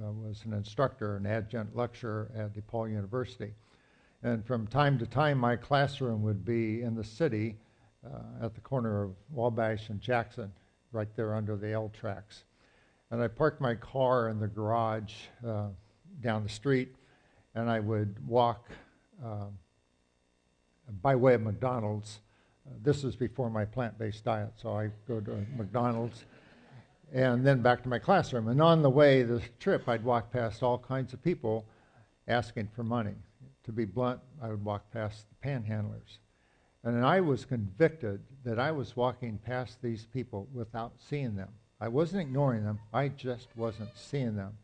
uh, 0.00 0.12
was 0.12 0.44
an 0.44 0.52
instructor, 0.52 1.16
an 1.16 1.26
adjunct 1.26 1.74
lecturer 1.74 2.30
at 2.36 2.54
DePaul 2.54 2.88
University. 2.92 3.54
And 4.22 4.46
from 4.46 4.68
time 4.68 4.96
to 4.98 5.06
time, 5.06 5.36
my 5.36 5.56
classroom 5.56 6.22
would 6.22 6.44
be 6.44 6.82
in 6.82 6.94
the 6.94 7.02
city 7.02 7.56
uh, 8.06 8.44
at 8.44 8.54
the 8.54 8.60
corner 8.60 9.02
of 9.02 9.14
Wabash 9.32 9.88
and 9.88 10.00
Jackson, 10.00 10.52
right 10.92 11.08
there 11.16 11.34
under 11.34 11.56
the 11.56 11.72
L 11.72 11.90
tracks. 11.92 12.44
And 13.10 13.20
I 13.20 13.26
parked 13.26 13.60
my 13.60 13.74
car 13.74 14.28
in 14.28 14.38
the 14.38 14.46
garage 14.46 15.14
uh, 15.44 15.68
down 16.20 16.44
the 16.44 16.48
street, 16.48 16.94
and 17.54 17.70
I 17.70 17.80
would 17.80 18.16
walk 18.26 18.68
uh, 19.24 19.46
by 21.02 21.16
way 21.16 21.34
of 21.34 21.42
McDonald's. 21.42 22.20
Uh, 22.66 22.74
this 22.82 23.02
was 23.02 23.16
before 23.16 23.50
my 23.50 23.64
plant 23.64 23.98
based 23.98 24.24
diet, 24.24 24.52
so 24.56 24.76
I 24.76 24.90
go 25.06 25.20
to 25.20 25.46
McDonald's 25.56 26.24
and 27.12 27.44
then 27.44 27.60
back 27.60 27.82
to 27.82 27.88
my 27.88 27.98
classroom. 27.98 28.48
And 28.48 28.62
on 28.62 28.82
the 28.82 28.90
way, 28.90 29.22
the 29.22 29.42
trip, 29.58 29.88
I'd 29.88 30.04
walk 30.04 30.32
past 30.32 30.62
all 30.62 30.78
kinds 30.78 31.12
of 31.12 31.22
people 31.22 31.64
asking 32.28 32.68
for 32.74 32.84
money. 32.84 33.14
To 33.64 33.72
be 33.72 33.84
blunt, 33.84 34.20
I 34.40 34.48
would 34.48 34.64
walk 34.64 34.90
past 34.92 35.26
the 35.28 35.48
panhandlers. 35.48 36.18
And 36.84 37.04
I 37.04 37.20
was 37.20 37.44
convicted 37.44 38.20
that 38.44 38.58
I 38.58 38.70
was 38.70 38.96
walking 38.96 39.38
past 39.44 39.82
these 39.82 40.06
people 40.06 40.48
without 40.54 40.92
seeing 40.98 41.36
them. 41.36 41.50
I 41.80 41.88
wasn't 41.88 42.22
ignoring 42.22 42.64
them, 42.64 42.78
I 42.92 43.08
just 43.08 43.48
wasn't 43.56 43.90
seeing 43.94 44.36
them. 44.36 44.56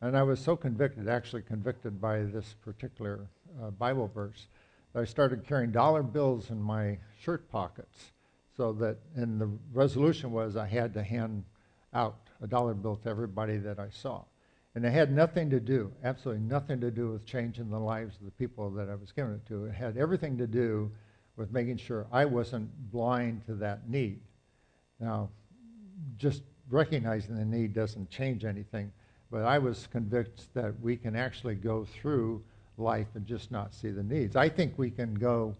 And 0.00 0.16
I 0.16 0.22
was 0.22 0.38
so 0.40 0.56
convicted, 0.56 1.08
actually 1.08 1.42
convicted 1.42 2.00
by 2.00 2.22
this 2.22 2.54
particular 2.64 3.26
uh, 3.62 3.70
Bible 3.70 4.10
verse, 4.14 4.46
that 4.92 5.00
I 5.00 5.04
started 5.04 5.46
carrying 5.46 5.72
dollar 5.72 6.02
bills 6.02 6.50
in 6.50 6.60
my 6.60 6.98
shirt 7.20 7.50
pockets. 7.50 8.12
So 8.56 8.72
that, 8.74 8.98
and 9.16 9.40
the 9.40 9.50
resolution 9.72 10.32
was 10.32 10.56
I 10.56 10.66
had 10.66 10.94
to 10.94 11.02
hand 11.02 11.44
out 11.94 12.28
a 12.42 12.46
dollar 12.46 12.74
bill 12.74 12.96
to 12.96 13.08
everybody 13.08 13.56
that 13.58 13.78
I 13.78 13.88
saw. 13.90 14.22
And 14.74 14.84
it 14.84 14.92
had 14.92 15.10
nothing 15.10 15.50
to 15.50 15.58
do, 15.58 15.92
absolutely 16.04 16.44
nothing 16.44 16.80
to 16.80 16.90
do 16.90 17.10
with 17.10 17.26
changing 17.26 17.70
the 17.70 17.78
lives 17.78 18.16
of 18.16 18.24
the 18.24 18.30
people 18.32 18.70
that 18.70 18.88
I 18.88 18.94
was 18.94 19.10
giving 19.10 19.34
it 19.34 19.46
to. 19.46 19.64
It 19.64 19.74
had 19.74 19.96
everything 19.96 20.38
to 20.38 20.46
do 20.46 20.90
with 21.36 21.52
making 21.52 21.78
sure 21.78 22.06
I 22.12 22.24
wasn't 22.24 22.70
blind 22.92 23.46
to 23.46 23.54
that 23.54 23.88
need. 23.88 24.20
Now, 25.00 25.30
just 26.16 26.42
recognizing 26.70 27.36
the 27.36 27.44
need 27.44 27.74
doesn't 27.74 28.10
change 28.10 28.44
anything, 28.44 28.92
but 29.30 29.42
I 29.42 29.58
was 29.58 29.86
convinced 29.90 30.52
that 30.54 30.80
we 30.80 30.96
can 30.96 31.14
actually 31.14 31.54
go 31.54 31.84
through 31.84 32.42
life 32.76 33.08
and 33.14 33.26
just 33.26 33.50
not 33.50 33.74
see 33.74 33.90
the 33.90 34.02
needs. 34.02 34.36
I 34.36 34.48
think 34.48 34.78
we 34.78 34.90
can 34.90 35.14
go 35.14 35.56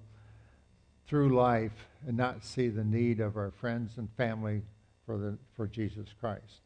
through 1.06 1.34
life 1.34 1.88
and 2.06 2.16
not 2.16 2.44
see 2.44 2.68
the 2.68 2.84
need 2.84 3.20
of 3.20 3.36
our 3.36 3.50
friends 3.50 3.98
and 3.98 4.08
family 4.16 4.62
for, 5.04 5.18
the, 5.18 5.38
for 5.54 5.66
Jesus 5.66 6.08
Christ. 6.20 6.60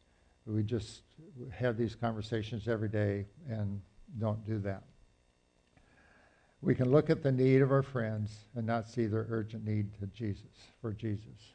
We 0.45 0.63
just 0.63 1.01
have 1.51 1.77
these 1.77 1.95
conversations 1.95 2.67
every 2.67 2.89
day 2.89 3.25
and 3.49 3.81
don't 4.19 4.45
do 4.45 4.59
that. 4.59 4.83
We 6.61 6.75
can 6.75 6.91
look 6.91 7.09
at 7.09 7.23
the 7.23 7.31
need 7.31 7.61
of 7.61 7.71
our 7.71 7.83
friends 7.83 8.45
and 8.55 8.65
not 8.65 8.87
see 8.87 9.05
their 9.05 9.25
urgent 9.29 9.65
need 9.65 9.97
to 9.99 10.07
Jesus, 10.07 10.51
for 10.81 10.91
Jesus. 10.91 11.53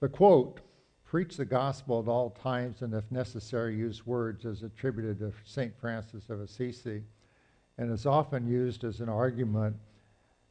The 0.00 0.08
quote, 0.08 0.60
preach 1.16 1.38
the 1.38 1.46
gospel 1.46 1.98
at 1.98 2.10
all 2.10 2.28
times 2.28 2.82
and 2.82 2.92
if 2.92 3.10
necessary 3.10 3.74
use 3.74 4.06
words 4.06 4.44
as 4.44 4.62
attributed 4.62 5.18
to 5.18 5.32
St. 5.46 5.72
Francis 5.80 6.28
of 6.28 6.42
Assisi 6.42 7.02
and 7.78 7.90
is 7.90 8.04
often 8.04 8.46
used 8.46 8.84
as 8.84 9.00
an 9.00 9.08
argument 9.08 9.74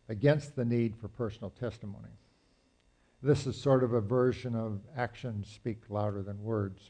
against 0.09 0.55
the 0.55 0.65
need 0.65 0.95
for 0.97 1.07
personal 1.07 1.51
testimony. 1.51 2.09
This 3.21 3.45
is 3.45 3.55
sort 3.55 3.83
of 3.83 3.93
a 3.93 4.01
version 4.01 4.55
of 4.55 4.79
actions 4.97 5.51
speak 5.53 5.83
louder 5.87 6.23
than 6.23 6.43
words. 6.43 6.89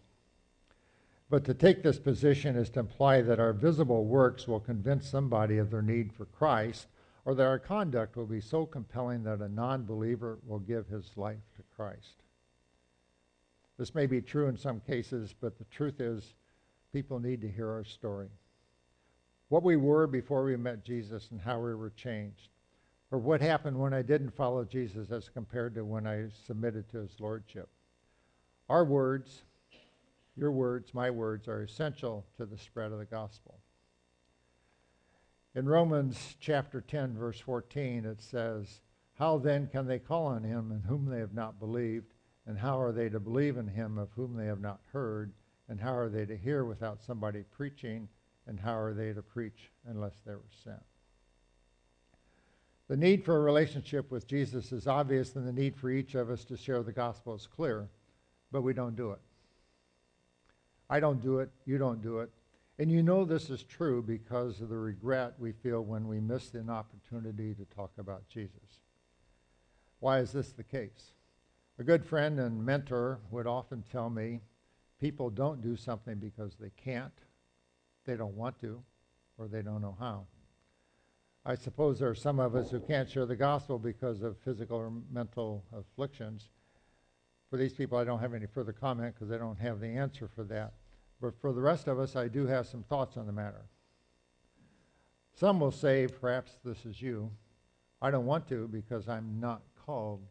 But 1.29 1.43
to 1.43 1.53
take 1.53 1.83
this 1.83 1.99
position 1.99 2.55
is 2.55 2.69
to 2.69 2.79
imply 2.79 3.23
that 3.23 3.41
our 3.41 3.51
visible 3.51 4.05
works 4.05 4.47
will 4.47 4.61
convince 4.61 5.05
somebody 5.05 5.57
of 5.57 5.69
their 5.69 5.81
need 5.81 6.13
for 6.13 6.23
Christ, 6.23 6.87
or 7.25 7.35
that 7.35 7.45
our 7.45 7.59
conduct 7.59 8.15
will 8.15 8.25
be 8.25 8.39
so 8.39 8.65
compelling 8.65 9.23
that 9.23 9.41
a 9.41 9.49
non 9.49 9.83
believer 9.83 10.39
will 10.47 10.59
give 10.59 10.87
his 10.87 11.11
life 11.17 11.43
to 11.57 11.63
Christ. 11.75 12.21
This 13.77 13.93
may 13.93 14.05
be 14.05 14.21
true 14.21 14.47
in 14.47 14.57
some 14.57 14.79
cases, 14.79 15.35
but 15.39 15.57
the 15.57 15.65
truth 15.65 15.99
is, 15.99 16.33
people 16.93 17.19
need 17.19 17.41
to 17.41 17.51
hear 17.51 17.69
our 17.69 17.83
story. 17.83 18.29
What 19.49 19.63
we 19.63 19.75
were 19.75 20.07
before 20.07 20.43
we 20.43 20.55
met 20.55 20.85
Jesus 20.85 21.29
and 21.31 21.41
how 21.41 21.59
we 21.59 21.75
were 21.75 21.91
changed. 21.91 22.49
Or 23.11 23.19
what 23.19 23.41
happened 23.41 23.77
when 23.77 23.93
I 23.93 24.01
didn't 24.01 24.35
follow 24.35 24.63
Jesus 24.63 25.11
as 25.11 25.29
compared 25.29 25.75
to 25.75 25.85
when 25.85 26.07
I 26.07 26.29
submitted 26.47 26.89
to 26.89 26.99
his 26.99 27.19
lordship. 27.19 27.69
Our 28.67 28.83
words, 28.83 29.43
your 30.35 30.51
words, 30.51 30.93
my 30.93 31.11
words, 31.11 31.47
are 31.47 31.61
essential 31.61 32.25
to 32.37 32.45
the 32.45 32.57
spread 32.57 32.91
of 32.91 32.97
the 32.97 33.05
gospel. 33.05 33.59
In 35.53 35.67
Romans 35.67 36.35
chapter 36.39 36.81
10, 36.81 37.15
verse 37.15 37.39
14, 37.39 38.05
it 38.05 38.21
says, 38.21 38.81
How 39.13 39.37
then 39.37 39.67
can 39.67 39.85
they 39.85 39.99
call 39.99 40.25
on 40.25 40.43
him 40.43 40.71
in 40.71 40.81
whom 40.81 41.05
they 41.05 41.19
have 41.19 41.33
not 41.33 41.59
believed? 41.59 42.14
And 42.47 42.57
how 42.57 42.79
are 42.79 42.91
they 42.91 43.09
to 43.09 43.19
believe 43.19 43.57
in 43.57 43.67
him 43.67 43.97
of 43.97 44.11
whom 44.15 44.35
they 44.35 44.45
have 44.45 44.61
not 44.61 44.79
heard? 44.91 45.33
And 45.67 45.79
how 45.79 45.95
are 45.95 46.09
they 46.09 46.25
to 46.25 46.37
hear 46.37 46.63
without 46.63 47.01
somebody 47.01 47.43
preaching? 47.51 48.07
And 48.47 48.59
how 48.59 48.77
are 48.77 48.93
they 48.93 49.13
to 49.13 49.21
preach 49.23 49.71
unless 49.87 50.15
they 50.25 50.33
were 50.33 50.41
sent? 50.63 50.83
The 52.87 52.97
need 52.97 53.25
for 53.25 53.35
a 53.35 53.41
relationship 53.41 54.11
with 54.11 54.27
Jesus 54.27 54.71
is 54.71 54.85
obvious, 54.85 55.35
and 55.35 55.47
the 55.47 55.51
need 55.51 55.75
for 55.75 55.89
each 55.89 56.13
of 56.13 56.29
us 56.29 56.45
to 56.45 56.57
share 56.57 56.83
the 56.83 56.91
gospel 56.91 57.33
is 57.33 57.47
clear, 57.47 57.89
but 58.51 58.61
we 58.61 58.73
don't 58.73 58.95
do 58.95 59.11
it. 59.11 59.19
I 60.87 60.99
don't 60.99 61.19
do 61.19 61.39
it, 61.39 61.49
you 61.65 61.79
don't 61.79 62.03
do 62.03 62.19
it. 62.19 62.29
And 62.77 62.91
you 62.91 63.01
know 63.01 63.25
this 63.25 63.49
is 63.49 63.63
true 63.63 64.03
because 64.03 64.61
of 64.61 64.69
the 64.69 64.77
regret 64.77 65.33
we 65.39 65.51
feel 65.51 65.81
when 65.81 66.07
we 66.07 66.19
miss 66.19 66.53
an 66.53 66.69
opportunity 66.69 67.55
to 67.55 67.65
talk 67.75 67.91
about 67.97 68.27
Jesus. 68.27 68.81
Why 69.99 70.19
is 70.19 70.31
this 70.31 70.51
the 70.51 70.63
case? 70.63 71.14
A 71.77 71.83
good 71.83 72.05
friend 72.05 72.39
and 72.39 72.65
mentor 72.65 73.19
would 73.31 73.47
often 73.47 73.83
tell 73.91 74.09
me 74.09 74.41
people 74.99 75.29
don't 75.29 75.61
do 75.61 75.75
something 75.75 76.15
because 76.15 76.55
they 76.55 76.71
can't, 76.71 77.13
they 78.05 78.15
don't 78.15 78.35
want 78.35 78.59
to, 78.61 78.81
or 79.37 79.47
they 79.47 79.61
don't 79.61 79.81
know 79.81 79.95
how. 79.99 80.25
I 81.45 81.55
suppose 81.55 81.99
there 81.99 82.09
are 82.09 82.15
some 82.15 82.39
of 82.39 82.55
us 82.55 82.71
who 82.71 82.79
can't 82.79 83.09
share 83.09 83.25
the 83.25 83.35
gospel 83.35 83.77
because 83.77 84.23
of 84.23 84.37
physical 84.37 84.77
or 84.77 84.91
mental 85.11 85.63
afflictions. 85.77 86.49
For 87.49 87.57
these 87.57 87.73
people, 87.73 87.97
I 87.97 88.03
don't 88.03 88.19
have 88.19 88.33
any 88.33 88.47
further 88.47 88.73
comment 88.73 89.13
because 89.13 89.31
I 89.31 89.37
don't 89.37 89.59
have 89.59 89.79
the 89.79 89.87
answer 89.87 90.27
for 90.27 90.43
that. 90.45 90.73
But 91.21 91.39
for 91.39 91.53
the 91.53 91.61
rest 91.61 91.87
of 91.87 91.99
us, 91.99 92.15
I 92.15 92.29
do 92.29 92.47
have 92.47 92.67
some 92.67 92.83
thoughts 92.83 93.17
on 93.17 93.27
the 93.27 93.31
matter. 93.31 93.65
Some 95.33 95.59
will 95.59 95.71
say, 95.71 96.07
perhaps 96.07 96.53
this 96.63 96.85
is 96.85 97.01
you, 97.01 97.29
I 98.01 98.11
don't 98.11 98.25
want 98.25 98.47
to 98.47 98.67
because 98.69 99.07
I'm 99.07 99.39
not 99.39 99.61
called 99.85 100.21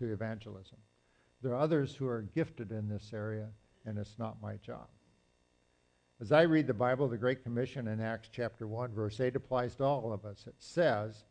to 0.00 0.12
evangelism. 0.12 0.78
There 1.42 1.52
are 1.52 1.60
others 1.60 1.94
who 1.94 2.06
are 2.06 2.22
gifted 2.34 2.72
in 2.72 2.88
this 2.88 3.12
area, 3.12 3.48
and 3.84 3.98
it's 3.98 4.18
not 4.18 4.42
my 4.42 4.56
job. 4.56 4.88
As 6.20 6.32
I 6.32 6.42
read 6.42 6.66
the 6.66 6.74
Bible, 6.74 7.08
the 7.08 7.16
Great 7.16 7.42
Commission 7.42 7.88
in 7.88 8.00
Acts 8.00 8.28
chapter 8.32 8.66
1, 8.66 8.92
verse 8.92 9.20
8 9.20 9.36
applies 9.36 9.74
to 9.76 9.84
all 9.84 10.12
of 10.12 10.24
us. 10.24 10.46
It 10.46 10.54
says, 10.58 11.24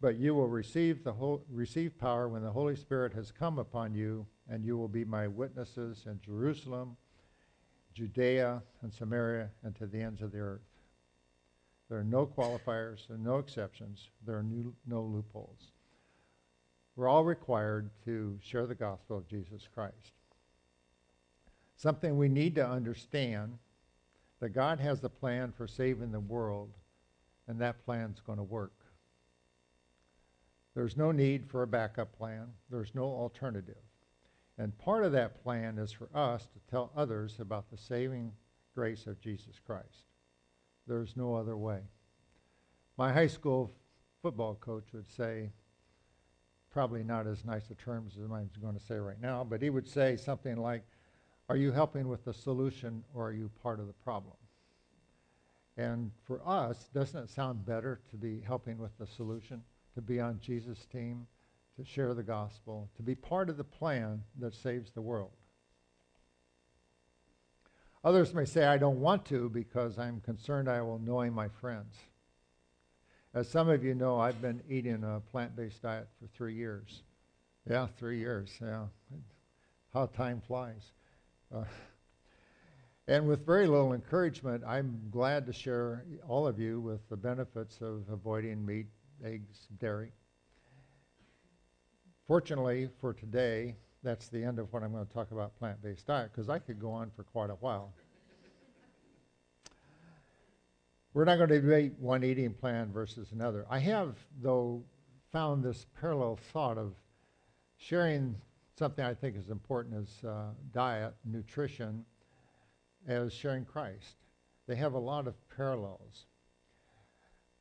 But 0.00 0.16
you 0.16 0.34
will 0.34 0.48
receive, 0.48 1.04
the 1.04 1.40
receive 1.50 1.98
power 1.98 2.28
when 2.28 2.42
the 2.42 2.50
Holy 2.50 2.76
Spirit 2.76 3.12
has 3.14 3.30
come 3.30 3.58
upon 3.58 3.94
you, 3.94 4.26
and 4.48 4.64
you 4.64 4.76
will 4.76 4.88
be 4.88 5.04
my 5.04 5.28
witnesses 5.28 6.04
in 6.06 6.20
Jerusalem, 6.20 6.96
Judea, 7.94 8.62
and 8.82 8.92
Samaria, 8.92 9.50
and 9.62 9.74
to 9.76 9.86
the 9.86 10.00
ends 10.00 10.22
of 10.22 10.32
the 10.32 10.38
earth. 10.38 10.62
There 11.88 11.98
are 11.98 12.04
no 12.04 12.26
qualifiers 12.26 13.08
and 13.10 13.22
no 13.22 13.38
exceptions. 13.38 14.08
There 14.24 14.38
are 14.38 14.42
new, 14.42 14.74
no 14.86 15.02
loopholes. 15.02 15.73
We're 16.96 17.08
all 17.08 17.24
required 17.24 17.90
to 18.04 18.38
share 18.40 18.66
the 18.66 18.74
gospel 18.74 19.18
of 19.18 19.26
Jesus 19.26 19.68
Christ. 19.74 20.12
Something 21.76 22.16
we 22.16 22.28
need 22.28 22.54
to 22.54 22.66
understand 22.66 23.58
that 24.40 24.50
God 24.50 24.78
has 24.78 25.02
a 25.02 25.08
plan 25.08 25.52
for 25.56 25.66
saving 25.66 26.12
the 26.12 26.20
world, 26.20 26.70
and 27.48 27.60
that 27.60 27.84
plan's 27.84 28.20
going 28.20 28.38
to 28.38 28.44
work. 28.44 28.72
There's 30.74 30.96
no 30.96 31.12
need 31.12 31.46
for 31.46 31.62
a 31.62 31.66
backup 31.66 32.16
plan. 32.16 32.46
There's 32.70 32.94
no 32.94 33.04
alternative. 33.04 33.82
And 34.58 34.76
part 34.78 35.04
of 35.04 35.12
that 35.12 35.42
plan 35.42 35.78
is 35.78 35.92
for 35.92 36.08
us 36.14 36.42
to 36.46 36.70
tell 36.70 36.92
others 36.96 37.36
about 37.40 37.70
the 37.70 37.76
saving 37.76 38.32
grace 38.74 39.06
of 39.06 39.20
Jesus 39.20 39.60
Christ. 39.64 40.06
There's 40.86 41.16
no 41.16 41.34
other 41.34 41.56
way. 41.56 41.80
My 42.96 43.12
high 43.12 43.26
school 43.26 43.72
football 44.22 44.54
coach 44.56 44.92
would 44.92 45.10
say, 45.10 45.50
probably 46.74 47.04
not 47.04 47.24
as 47.28 47.44
nice 47.44 47.70
a 47.70 47.74
terms 47.76 48.14
as 48.16 48.24
I'm 48.24 48.50
going 48.60 48.74
to 48.74 48.84
say 48.84 48.96
right 48.96 49.20
now, 49.22 49.46
but 49.48 49.62
he 49.62 49.70
would 49.70 49.86
say 49.86 50.16
something 50.16 50.56
like, 50.56 50.82
are 51.48 51.56
you 51.56 51.70
helping 51.70 52.08
with 52.08 52.24
the 52.24 52.34
solution 52.34 53.04
or 53.14 53.28
are 53.28 53.32
you 53.32 53.48
part 53.62 53.78
of 53.78 53.86
the 53.86 53.92
problem? 53.92 54.34
And 55.76 56.10
for 56.24 56.40
us, 56.44 56.88
doesn't 56.92 57.24
it 57.24 57.30
sound 57.30 57.64
better 57.64 58.00
to 58.10 58.16
be 58.16 58.40
helping 58.44 58.78
with 58.78 58.90
the 58.98 59.06
solution, 59.06 59.62
to 59.94 60.02
be 60.02 60.18
on 60.18 60.40
Jesus' 60.40 60.84
team, 60.86 61.28
to 61.76 61.84
share 61.84 62.12
the 62.12 62.24
gospel, 62.24 62.90
to 62.96 63.04
be 63.04 63.14
part 63.14 63.48
of 63.48 63.56
the 63.56 63.62
plan 63.62 64.20
that 64.40 64.52
saves 64.52 64.90
the 64.90 65.02
world? 65.02 65.30
Others 68.02 68.34
may 68.34 68.44
say, 68.44 68.66
I 68.66 68.78
don't 68.78 69.00
want 69.00 69.24
to 69.26 69.48
because 69.48 69.96
I'm 69.96 70.20
concerned 70.20 70.68
I 70.68 70.82
will 70.82 70.96
annoy 70.96 71.30
my 71.30 71.46
friends. 71.46 71.94
As 73.34 73.48
some 73.48 73.68
of 73.68 73.82
you 73.82 73.96
know, 73.96 74.20
I've 74.20 74.40
been 74.40 74.62
eating 74.68 75.02
a 75.02 75.18
plant-based 75.18 75.82
diet 75.82 76.06
for 76.20 76.28
three 76.36 76.54
years. 76.54 77.02
Yeah, 77.68 77.88
three 77.98 78.20
years. 78.20 78.56
Yeah, 78.62 78.84
how 79.92 80.06
time 80.06 80.40
flies. 80.40 80.92
Uh, 81.52 81.64
and 83.08 83.26
with 83.26 83.44
very 83.44 83.66
little 83.66 83.92
encouragement, 83.92 84.62
I'm 84.64 85.00
glad 85.10 85.46
to 85.46 85.52
share 85.52 86.04
all 86.28 86.46
of 86.46 86.60
you 86.60 86.80
with 86.80 87.08
the 87.08 87.16
benefits 87.16 87.80
of 87.80 88.04
avoiding 88.08 88.64
meat, 88.64 88.86
eggs, 89.24 89.66
dairy. 89.80 90.12
Fortunately 92.28 92.88
for 93.00 93.12
today, 93.12 93.74
that's 94.04 94.28
the 94.28 94.44
end 94.44 94.60
of 94.60 94.72
what 94.72 94.84
I'm 94.84 94.92
going 94.92 95.06
to 95.06 95.12
talk 95.12 95.32
about 95.32 95.58
plant-based 95.58 96.06
diet 96.06 96.30
because 96.32 96.48
I 96.48 96.60
could 96.60 96.78
go 96.78 96.92
on 96.92 97.10
for 97.16 97.24
quite 97.24 97.50
a 97.50 97.54
while. 97.54 97.94
We're 101.14 101.24
not 101.24 101.36
going 101.36 101.48
to 101.50 101.60
debate 101.60 101.92
one 102.00 102.24
eating 102.24 102.52
plan 102.52 102.90
versus 102.92 103.30
another. 103.30 103.64
I 103.70 103.78
have, 103.78 104.16
though, 104.42 104.82
found 105.30 105.62
this 105.62 105.86
parallel 106.00 106.36
thought 106.52 106.76
of 106.76 106.94
sharing 107.76 108.34
something 108.76 109.04
I 109.04 109.14
think 109.14 109.36
is 109.36 109.48
important 109.48 109.94
as 109.94 110.28
uh, 110.28 110.46
diet, 110.72 111.14
nutrition, 111.24 112.04
as 113.06 113.32
sharing 113.32 113.64
Christ. 113.64 114.16
They 114.66 114.74
have 114.74 114.94
a 114.94 114.98
lot 114.98 115.28
of 115.28 115.34
parallels. 115.56 116.26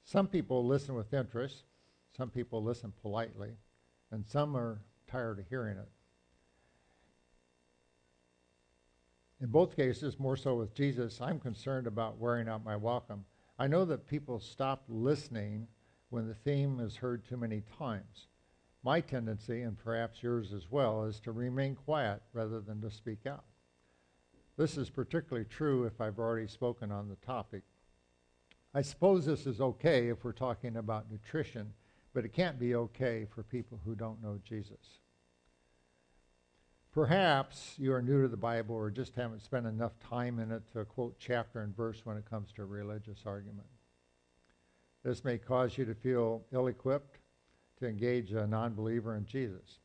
Some 0.03 0.27
people 0.27 0.65
listen 0.65 0.95
with 0.95 1.13
interest, 1.13 1.63
some 2.17 2.31
people 2.31 2.63
listen 2.63 2.91
politely, 3.03 3.51
and 4.11 4.25
some 4.25 4.57
are 4.57 4.81
tired 5.05 5.37
of 5.37 5.45
hearing 5.47 5.77
it. 5.77 5.89
In 9.41 9.49
both 9.49 9.75
cases, 9.75 10.19
more 10.19 10.37
so 10.37 10.55
with 10.55 10.73
Jesus, 10.73 11.21
I'm 11.21 11.39
concerned 11.39 11.85
about 11.85 12.17
wearing 12.17 12.49
out 12.49 12.65
my 12.65 12.75
welcome. 12.75 13.25
I 13.59 13.67
know 13.67 13.85
that 13.85 14.07
people 14.07 14.39
stop 14.39 14.83
listening 14.87 15.67
when 16.09 16.27
the 16.27 16.33
theme 16.33 16.79
is 16.79 16.95
heard 16.95 17.23
too 17.23 17.37
many 17.37 17.63
times. 17.77 18.27
My 18.83 18.99
tendency, 18.99 19.61
and 19.61 19.77
perhaps 19.77 20.21
yours 20.21 20.53
as 20.53 20.69
well, 20.71 21.05
is 21.05 21.19
to 21.21 21.31
remain 21.31 21.75
quiet 21.75 22.21
rather 22.33 22.59
than 22.59 22.81
to 22.81 22.91
speak 22.91 23.25
out. 23.25 23.45
This 24.57 24.77
is 24.77 24.89
particularly 24.89 25.45
true 25.45 25.85
if 25.85 26.01
I've 26.01 26.19
already 26.19 26.47
spoken 26.47 26.91
on 26.91 27.09
the 27.09 27.15
topic. 27.17 27.63
I 28.73 28.81
suppose 28.81 29.25
this 29.25 29.45
is 29.45 29.61
okay 29.61 30.09
if 30.09 30.23
we're 30.23 30.31
talking 30.31 30.77
about 30.77 31.11
nutrition, 31.11 31.73
but 32.13 32.25
it 32.25 32.33
can't 32.33 32.59
be 32.59 32.75
okay 32.75 33.25
for 33.33 33.43
people 33.43 33.79
who 33.85 33.95
don't 33.95 34.21
know 34.21 34.39
Jesus. 34.43 34.99
Perhaps 36.93 37.73
you 37.79 37.91
are 37.91 38.03
new 38.03 38.21
to 38.21 38.27
the 38.27 38.37
Bible 38.37 38.75
or 38.75 38.91
just 38.91 39.15
haven't 39.15 39.41
spent 39.41 39.65
enough 39.65 39.93
time 39.99 40.37
in 40.37 40.51
it 40.51 40.61
to 40.73 40.85
quote 40.85 41.15
chapter 41.17 41.61
and 41.61 41.75
verse 41.75 42.01
when 42.03 42.17
it 42.17 42.29
comes 42.29 42.51
to 42.53 42.61
a 42.61 42.65
religious 42.65 43.23
argument. 43.25 43.67
This 45.03 45.23
may 45.23 45.39
cause 45.39 45.75
you 45.75 45.85
to 45.85 45.95
feel 45.95 46.43
ill 46.51 46.67
equipped 46.67 47.17
to 47.79 47.87
engage 47.87 48.31
a 48.31 48.45
non 48.45 48.75
believer 48.75 49.15
in 49.15 49.25
Jesus. 49.25 49.79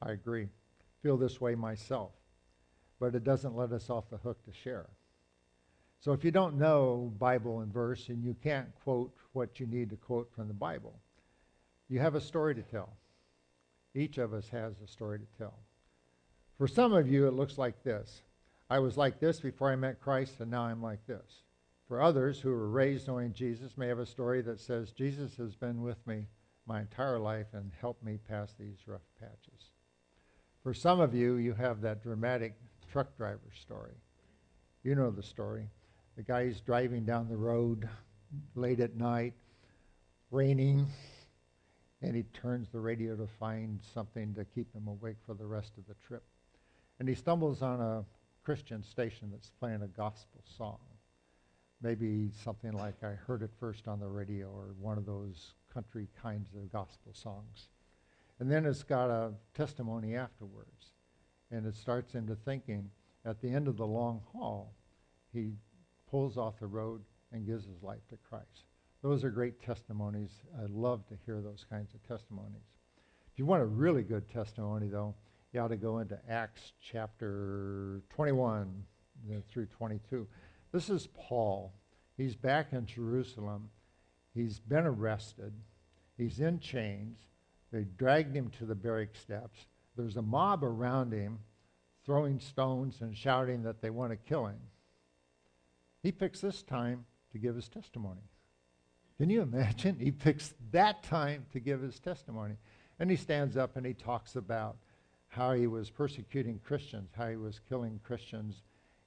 I 0.00 0.12
agree. 0.12 0.48
Feel 1.02 1.18
this 1.18 1.42
way 1.42 1.54
myself. 1.54 2.12
But 2.98 3.14
it 3.14 3.22
doesn't 3.22 3.54
let 3.54 3.72
us 3.72 3.90
off 3.90 4.08
the 4.08 4.16
hook 4.16 4.42
to 4.46 4.52
share. 4.52 4.86
So 6.00 6.12
if 6.12 6.24
you 6.24 6.30
don't 6.30 6.56
know 6.56 7.12
Bible 7.18 7.60
and 7.60 7.72
verse 7.72 8.08
and 8.08 8.24
you 8.24 8.34
can't 8.42 8.74
quote 8.82 9.12
what 9.34 9.60
you 9.60 9.66
need 9.66 9.90
to 9.90 9.96
quote 9.96 10.32
from 10.32 10.48
the 10.48 10.54
Bible, 10.54 10.98
you 11.90 11.98
have 11.98 12.14
a 12.14 12.20
story 12.20 12.54
to 12.54 12.62
tell. 12.62 12.96
Each 13.94 14.16
of 14.16 14.32
us 14.32 14.48
has 14.48 14.80
a 14.80 14.86
story 14.86 15.18
to 15.18 15.26
tell. 15.36 15.54
For 16.58 16.66
some 16.66 16.92
of 16.92 17.08
you, 17.08 17.28
it 17.28 17.34
looks 17.34 17.56
like 17.56 17.84
this. 17.84 18.22
I 18.68 18.80
was 18.80 18.96
like 18.96 19.20
this 19.20 19.38
before 19.40 19.70
I 19.70 19.76
met 19.76 20.00
Christ, 20.00 20.40
and 20.40 20.50
now 20.50 20.62
I'm 20.62 20.82
like 20.82 21.06
this. 21.06 21.44
For 21.86 22.02
others 22.02 22.40
who 22.40 22.50
were 22.50 22.68
raised 22.68 23.06
knowing 23.06 23.32
Jesus 23.32 23.78
may 23.78 23.86
have 23.86 24.00
a 24.00 24.04
story 24.04 24.42
that 24.42 24.60
says, 24.60 24.90
Jesus 24.90 25.36
has 25.36 25.54
been 25.54 25.82
with 25.82 26.04
me 26.04 26.26
my 26.66 26.80
entire 26.80 27.18
life 27.18 27.46
and 27.52 27.70
helped 27.80 28.04
me 28.04 28.18
pass 28.28 28.52
these 28.58 28.76
rough 28.86 29.06
patches. 29.20 29.70
For 30.64 30.74
some 30.74 31.00
of 31.00 31.14
you, 31.14 31.36
you 31.36 31.54
have 31.54 31.80
that 31.80 32.02
dramatic 32.02 32.56
truck 32.90 33.16
driver 33.16 33.52
story. 33.58 33.94
You 34.82 34.96
know 34.96 35.10
the 35.10 35.22
story. 35.22 35.70
The 36.16 36.24
guy's 36.24 36.60
driving 36.60 37.04
down 37.04 37.28
the 37.28 37.36
road 37.36 37.88
late 38.56 38.80
at 38.80 38.96
night, 38.96 39.34
raining, 40.32 40.88
and 42.02 42.16
he 42.16 42.24
turns 42.24 42.68
the 42.68 42.80
radio 42.80 43.16
to 43.16 43.28
find 43.38 43.80
something 43.94 44.34
to 44.34 44.44
keep 44.44 44.74
him 44.74 44.88
awake 44.88 45.16
for 45.24 45.34
the 45.34 45.46
rest 45.46 45.78
of 45.78 45.86
the 45.86 45.94
trip. 46.06 46.24
And 46.98 47.08
he 47.08 47.14
stumbles 47.14 47.62
on 47.62 47.80
a 47.80 48.04
Christian 48.44 48.82
station 48.82 49.30
that's 49.30 49.50
playing 49.50 49.82
a 49.82 49.88
gospel 49.88 50.42
song. 50.56 50.78
Maybe 51.80 52.30
something 52.42 52.72
like 52.72 53.04
I 53.04 53.10
heard 53.10 53.42
it 53.42 53.50
first 53.60 53.86
on 53.86 54.00
the 54.00 54.08
radio 54.08 54.48
or 54.48 54.74
one 54.80 54.98
of 54.98 55.06
those 55.06 55.54
country 55.72 56.08
kinds 56.20 56.50
of 56.54 56.72
gospel 56.72 57.12
songs. 57.12 57.68
And 58.40 58.50
then 58.50 58.66
it's 58.66 58.82
got 58.82 59.10
a 59.10 59.32
testimony 59.54 60.16
afterwards. 60.16 60.92
And 61.50 61.66
it 61.66 61.76
starts 61.76 62.14
into 62.14 62.34
thinking 62.34 62.90
at 63.24 63.40
the 63.40 63.48
end 63.48 63.68
of 63.68 63.76
the 63.76 63.86
long 63.86 64.22
haul, 64.32 64.74
he 65.32 65.52
pulls 66.10 66.36
off 66.36 66.58
the 66.58 66.66
road 66.66 67.02
and 67.32 67.46
gives 67.46 67.66
his 67.66 67.82
life 67.82 68.06
to 68.08 68.16
Christ. 68.16 68.64
Those 69.02 69.22
are 69.22 69.30
great 69.30 69.62
testimonies. 69.62 70.30
I 70.58 70.66
love 70.68 71.06
to 71.08 71.14
hear 71.26 71.40
those 71.40 71.64
kinds 71.68 71.94
of 71.94 72.02
testimonies. 72.02 72.66
If 73.32 73.38
you 73.38 73.46
want 73.46 73.62
a 73.62 73.66
really 73.66 74.02
good 74.02 74.28
testimony, 74.28 74.88
though, 74.88 75.14
you 75.52 75.60
ought 75.60 75.68
to 75.68 75.76
go 75.76 75.98
into 75.98 76.18
Acts 76.28 76.72
chapter 76.80 78.02
21 78.10 78.84
through 79.48 79.66
22. 79.66 80.26
This 80.72 80.90
is 80.90 81.08
Paul. 81.14 81.72
He's 82.16 82.36
back 82.36 82.72
in 82.72 82.84
Jerusalem. 82.84 83.70
He's 84.34 84.58
been 84.60 84.86
arrested. 84.86 85.52
He's 86.18 86.40
in 86.40 86.60
chains. 86.60 87.18
They 87.72 87.84
dragged 87.84 88.36
him 88.36 88.50
to 88.58 88.66
the 88.66 88.74
barrack 88.74 89.14
steps. 89.14 89.66
There's 89.96 90.16
a 90.16 90.22
mob 90.22 90.62
around 90.64 91.12
him 91.12 91.38
throwing 92.04 92.40
stones 92.40 93.00
and 93.00 93.16
shouting 93.16 93.62
that 93.62 93.80
they 93.80 93.90
want 93.90 94.10
to 94.12 94.16
kill 94.16 94.46
him. 94.46 94.60
He 96.02 96.12
picks 96.12 96.40
this 96.40 96.62
time 96.62 97.06
to 97.32 97.38
give 97.38 97.56
his 97.56 97.68
testimony. 97.68 98.22
Can 99.18 99.30
you 99.30 99.42
imagine? 99.42 99.98
He 99.98 100.10
picks 100.10 100.54
that 100.72 101.02
time 101.02 101.46
to 101.52 101.60
give 101.60 101.80
his 101.80 101.98
testimony. 101.98 102.56
And 103.00 103.10
he 103.10 103.16
stands 103.16 103.56
up 103.56 103.76
and 103.76 103.86
he 103.86 103.94
talks 103.94 104.36
about 104.36 104.76
how 105.38 105.52
he 105.52 105.68
was 105.68 105.88
persecuting 105.88 106.60
Christians, 106.66 107.10
how 107.16 107.28
he 107.28 107.36
was 107.36 107.60
killing 107.68 108.00
Christians, 108.02 108.62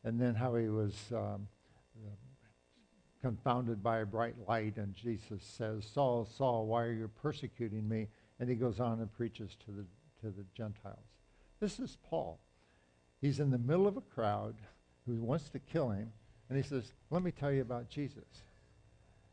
and 0.06 0.20
then 0.20 0.34
how 0.34 0.56
he 0.56 0.70
was 0.70 0.96
um, 1.12 1.46
confounded 3.22 3.84
by 3.84 4.00
a 4.00 4.06
bright 4.06 4.36
light. 4.48 4.78
And 4.78 4.96
Jesus 4.96 5.44
says, 5.44 5.86
Saul, 5.94 6.26
Saul, 6.26 6.68
why 6.68 6.84
are 6.84 6.94
you 6.94 7.10
persecuting 7.22 7.88
me? 7.88 8.08
And 8.40 8.50
he 8.50 8.56
goes 8.56 8.80
on 8.80 9.00
and 9.00 9.12
preaches 9.12 9.58
to 9.66 9.72
the, 9.72 9.86
to 10.22 10.34
the 10.36 10.46
Gentiles. 10.56 10.98
This 11.60 11.80
is 11.80 11.98
Paul. 12.10 12.40
He's 13.20 13.42
in 13.42 13.52
the 13.52 13.58
middle 13.58 13.86
of 13.86 13.98
a 13.98 14.02
crowd 14.02 14.56
who 15.06 15.16
wants 15.18 15.50
to 15.50 15.60
kill 15.60 15.90
him, 15.90 16.14
and 16.48 16.58
he 16.58 16.64
says, 16.64 16.94
Let 17.10 17.24
me 17.24 17.32
tell 17.32 17.52
you 17.52 17.62
about 17.62 17.90
Jesus. 17.90 18.24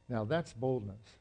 Now, 0.09 0.25
that's 0.25 0.53
boldness. 0.53 1.17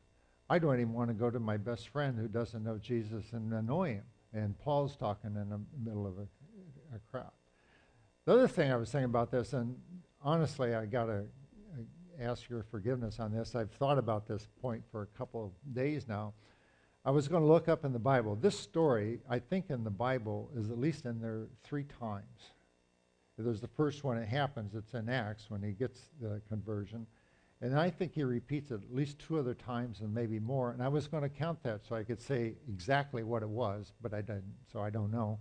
I 0.50 0.58
don't 0.58 0.80
even 0.80 0.94
want 0.94 1.10
to 1.10 1.13
go 1.13 1.30
to 1.30 1.40
my 1.40 1.58
best 1.58 1.90
friend 1.90 2.18
who 2.18 2.28
doesn't 2.28 2.63
know 2.63 2.80
Jesus 2.80 3.26
and 3.32 3.54
annoy 3.54 3.90
him. 3.90 4.04
And 4.34 4.58
Paul's 4.60 4.96
talking 4.96 5.36
in 5.36 5.50
the 5.50 5.60
middle 5.84 6.06
of 6.06 6.18
a, 6.18 6.96
a 6.96 7.00
crowd. 7.12 7.32
The 8.26 8.34
other 8.34 8.48
thing 8.48 8.72
I 8.72 8.76
was 8.76 8.92
thinking 8.92 9.06
about 9.06 9.32
this, 9.32 9.54
and 9.54 9.76
honestly, 10.22 10.76
I 10.76 10.86
got 10.86 11.06
to 11.06 11.20
uh, 11.20 11.22
ask 12.22 12.50
your 12.50 12.63
forgiveness 12.63 13.20
on 13.20 13.32
this. 13.32 13.56
I've 13.56 13.72
thought 13.72 13.98
about 13.98 14.28
this 14.28 14.48
point 14.62 14.84
for 14.92 15.04
a 15.04 15.18
couple 15.18 15.46
of 15.46 15.74
days 15.74 16.08
now. 16.08 16.34
I 17.06 17.12
was 17.12 17.30
going 17.30 17.42
to 17.42 17.48
look 17.48 17.70
up 17.70 17.86
in 17.86 17.94
the 17.94 18.00
Bible. 18.00 18.36
This 18.36 18.60
story, 18.60 19.22
I 19.30 19.40
think, 19.40 19.70
in 19.70 19.86
the 19.86 19.90
Bible 19.90 20.52
is 20.58 20.70
at 20.72 20.78
least 20.78 21.06
in 21.06 21.22
there 21.22 21.48
three 21.63 21.86
times. 21.86 22.52
There's 23.38 23.62
the 23.62 23.68
first 23.68 24.04
one 24.04 24.18
it 24.18 24.28
happens, 24.28 24.74
it's 24.74 24.94
in 24.94 25.08
Acts 25.08 25.50
when 25.50 25.62
he 25.62 25.72
gets 25.72 26.10
the 26.20 26.42
conversion. 26.50 27.06
And 27.62 27.78
I 27.78 27.89
think 27.89 28.13
he 28.13 28.24
repeats 28.24 28.70
it 28.70 28.82
at 28.84 28.93
least 28.93 29.17
two 29.20 29.39
other 29.39 29.56
times 29.56 30.02
and 30.02 30.13
maybe 30.13 30.39
more. 30.39 30.72
And 30.72 30.82
I 30.82 30.88
was 30.88 31.08
going 31.08 31.24
to 31.24 31.30
count 31.30 31.63
that 31.63 31.86
so 31.86 31.96
I 31.96 32.04
could 32.04 32.22
say 32.22 32.54
exactly 32.70 33.24
what 33.24 33.41
it 33.41 33.50
was, 33.50 33.93
but 34.02 34.13
I 34.13 34.22
didn't, 34.22 34.54
so 34.72 34.80
I 34.80 34.91
don't 34.91 35.12
know. 35.12 35.39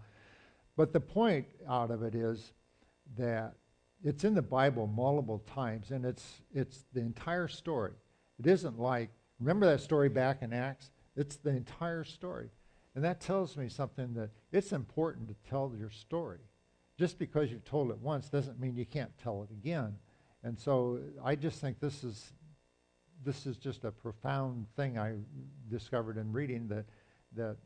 But 0.77 0.93
the 0.93 1.01
point 1.01 1.47
out 1.69 1.91
of 1.91 2.03
it 2.03 2.15
is 2.15 2.53
that 3.19 3.55
it's 4.03 4.25
in 4.25 4.35
the 4.35 4.43
Bible 4.43 4.87
multiple 4.87 5.43
times, 5.47 5.91
and 5.91 6.05
it's, 6.05 6.43
it's 6.55 6.85
the 6.93 7.01
entire 7.01 7.49
story. 7.49 7.93
It 8.39 8.47
isn't 8.47 8.79
like, 8.79 9.11
remember 9.41 9.67
that 9.67 9.81
story 9.81 10.09
back 10.09 10.43
in 10.43 10.53
Acts? 10.53 10.91
It's 11.17 11.37
the 11.37 11.51
entire 11.51 12.05
story. 12.05 12.49
And 12.95 13.05
that 13.05 13.21
tells 13.21 13.57
me 13.57 13.69
something 13.69 14.15
that 14.15 14.31
it's 14.53 14.73
important 14.73 15.29
to 15.29 15.35
tell 15.49 15.73
your 15.79 15.91
story. 15.91 16.39
Just 16.99 17.19
because 17.19 17.51
you've 17.51 17.65
told 17.65 17.91
it 17.91 17.99
once 17.99 18.31
doesn't 18.31 18.59
mean 18.59 18.75
you 18.75 18.87
can't 18.87 19.17
tell 19.19 19.43
it 19.43 19.51
again. 19.51 19.97
And 20.47 20.57
so 20.57 21.01
I 21.25 21.35
just 21.35 21.61
think 21.61 21.81
this 21.81 22.05
is 22.05 22.33
this 23.25 23.47
is 23.47 23.57
just 23.57 23.83
a 23.83 23.91
profound 23.91 24.67
thing 24.77 24.97
I 24.97 25.15
discovered 25.69 26.19
in 26.19 26.31
reading 26.31 26.69
that 26.69 26.85
that 27.35 27.57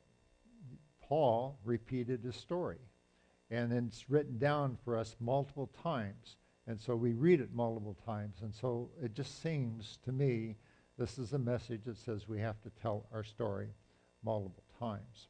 Paul 1.03 1.59
repeated 1.62 2.25
his 2.25 2.37
story. 2.37 2.79
And 3.51 3.71
it's 3.71 4.09
written 4.09 4.38
down 4.38 4.79
for 4.83 4.97
us 4.97 5.14
multiple 5.21 5.71
times. 5.83 6.38
And 6.66 6.81
so 6.81 6.97
we 6.97 7.12
read 7.12 7.43
it 7.43 7.53
multiple 7.53 7.99
times. 8.07 8.38
And 8.40 8.55
so 8.55 8.88
it 9.03 9.12
just 9.12 9.43
seems 9.43 9.99
to 10.07 10.12
me 10.12 10.57
this 10.97 11.19
is 11.19 11.35
a 11.35 11.38
message 11.38 11.83
that 11.85 11.99
says 11.99 12.29
we 12.29 12.40
have 12.40 12.62
to 12.62 12.71
tell 12.81 13.05
our 13.12 13.25
story 13.25 13.69
multiple 14.25 14.64
times. 14.79 15.29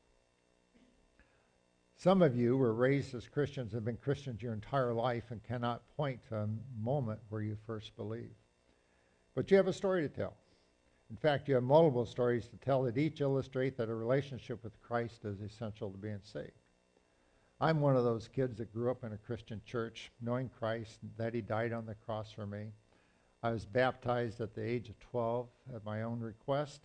Some 2.00 2.22
of 2.22 2.34
you 2.34 2.56
were 2.56 2.72
raised 2.72 3.14
as 3.14 3.28
Christians, 3.28 3.74
have 3.74 3.84
been 3.84 3.98
Christians 3.98 4.40
your 4.40 4.54
entire 4.54 4.94
life, 4.94 5.24
and 5.28 5.44
cannot 5.44 5.82
point 5.98 6.18
to 6.30 6.36
a 6.36 6.48
moment 6.80 7.20
where 7.28 7.42
you 7.42 7.58
first 7.66 7.94
believed. 7.94 8.40
But 9.34 9.50
you 9.50 9.58
have 9.58 9.66
a 9.66 9.72
story 9.74 10.00
to 10.00 10.08
tell. 10.08 10.32
In 11.10 11.16
fact, 11.18 11.46
you 11.46 11.56
have 11.56 11.62
multiple 11.62 12.06
stories 12.06 12.48
to 12.48 12.56
tell 12.56 12.84
that 12.84 12.96
each 12.96 13.20
illustrate 13.20 13.76
that 13.76 13.90
a 13.90 13.94
relationship 13.94 14.64
with 14.64 14.80
Christ 14.80 15.26
is 15.26 15.42
essential 15.42 15.90
to 15.90 15.98
being 15.98 16.22
saved. 16.22 16.52
I'm 17.60 17.82
one 17.82 17.98
of 17.98 18.04
those 18.04 18.28
kids 18.28 18.56
that 18.56 18.72
grew 18.72 18.90
up 18.90 19.04
in 19.04 19.12
a 19.12 19.18
Christian 19.18 19.60
church, 19.66 20.10
knowing 20.22 20.48
Christ, 20.58 21.00
that 21.18 21.34
he 21.34 21.42
died 21.42 21.74
on 21.74 21.84
the 21.84 21.96
cross 21.96 22.32
for 22.32 22.46
me. 22.46 22.68
I 23.42 23.50
was 23.50 23.66
baptized 23.66 24.40
at 24.40 24.54
the 24.54 24.64
age 24.64 24.88
of 24.88 24.98
12 25.00 25.48
at 25.74 25.84
my 25.84 26.00
own 26.00 26.20
request. 26.20 26.80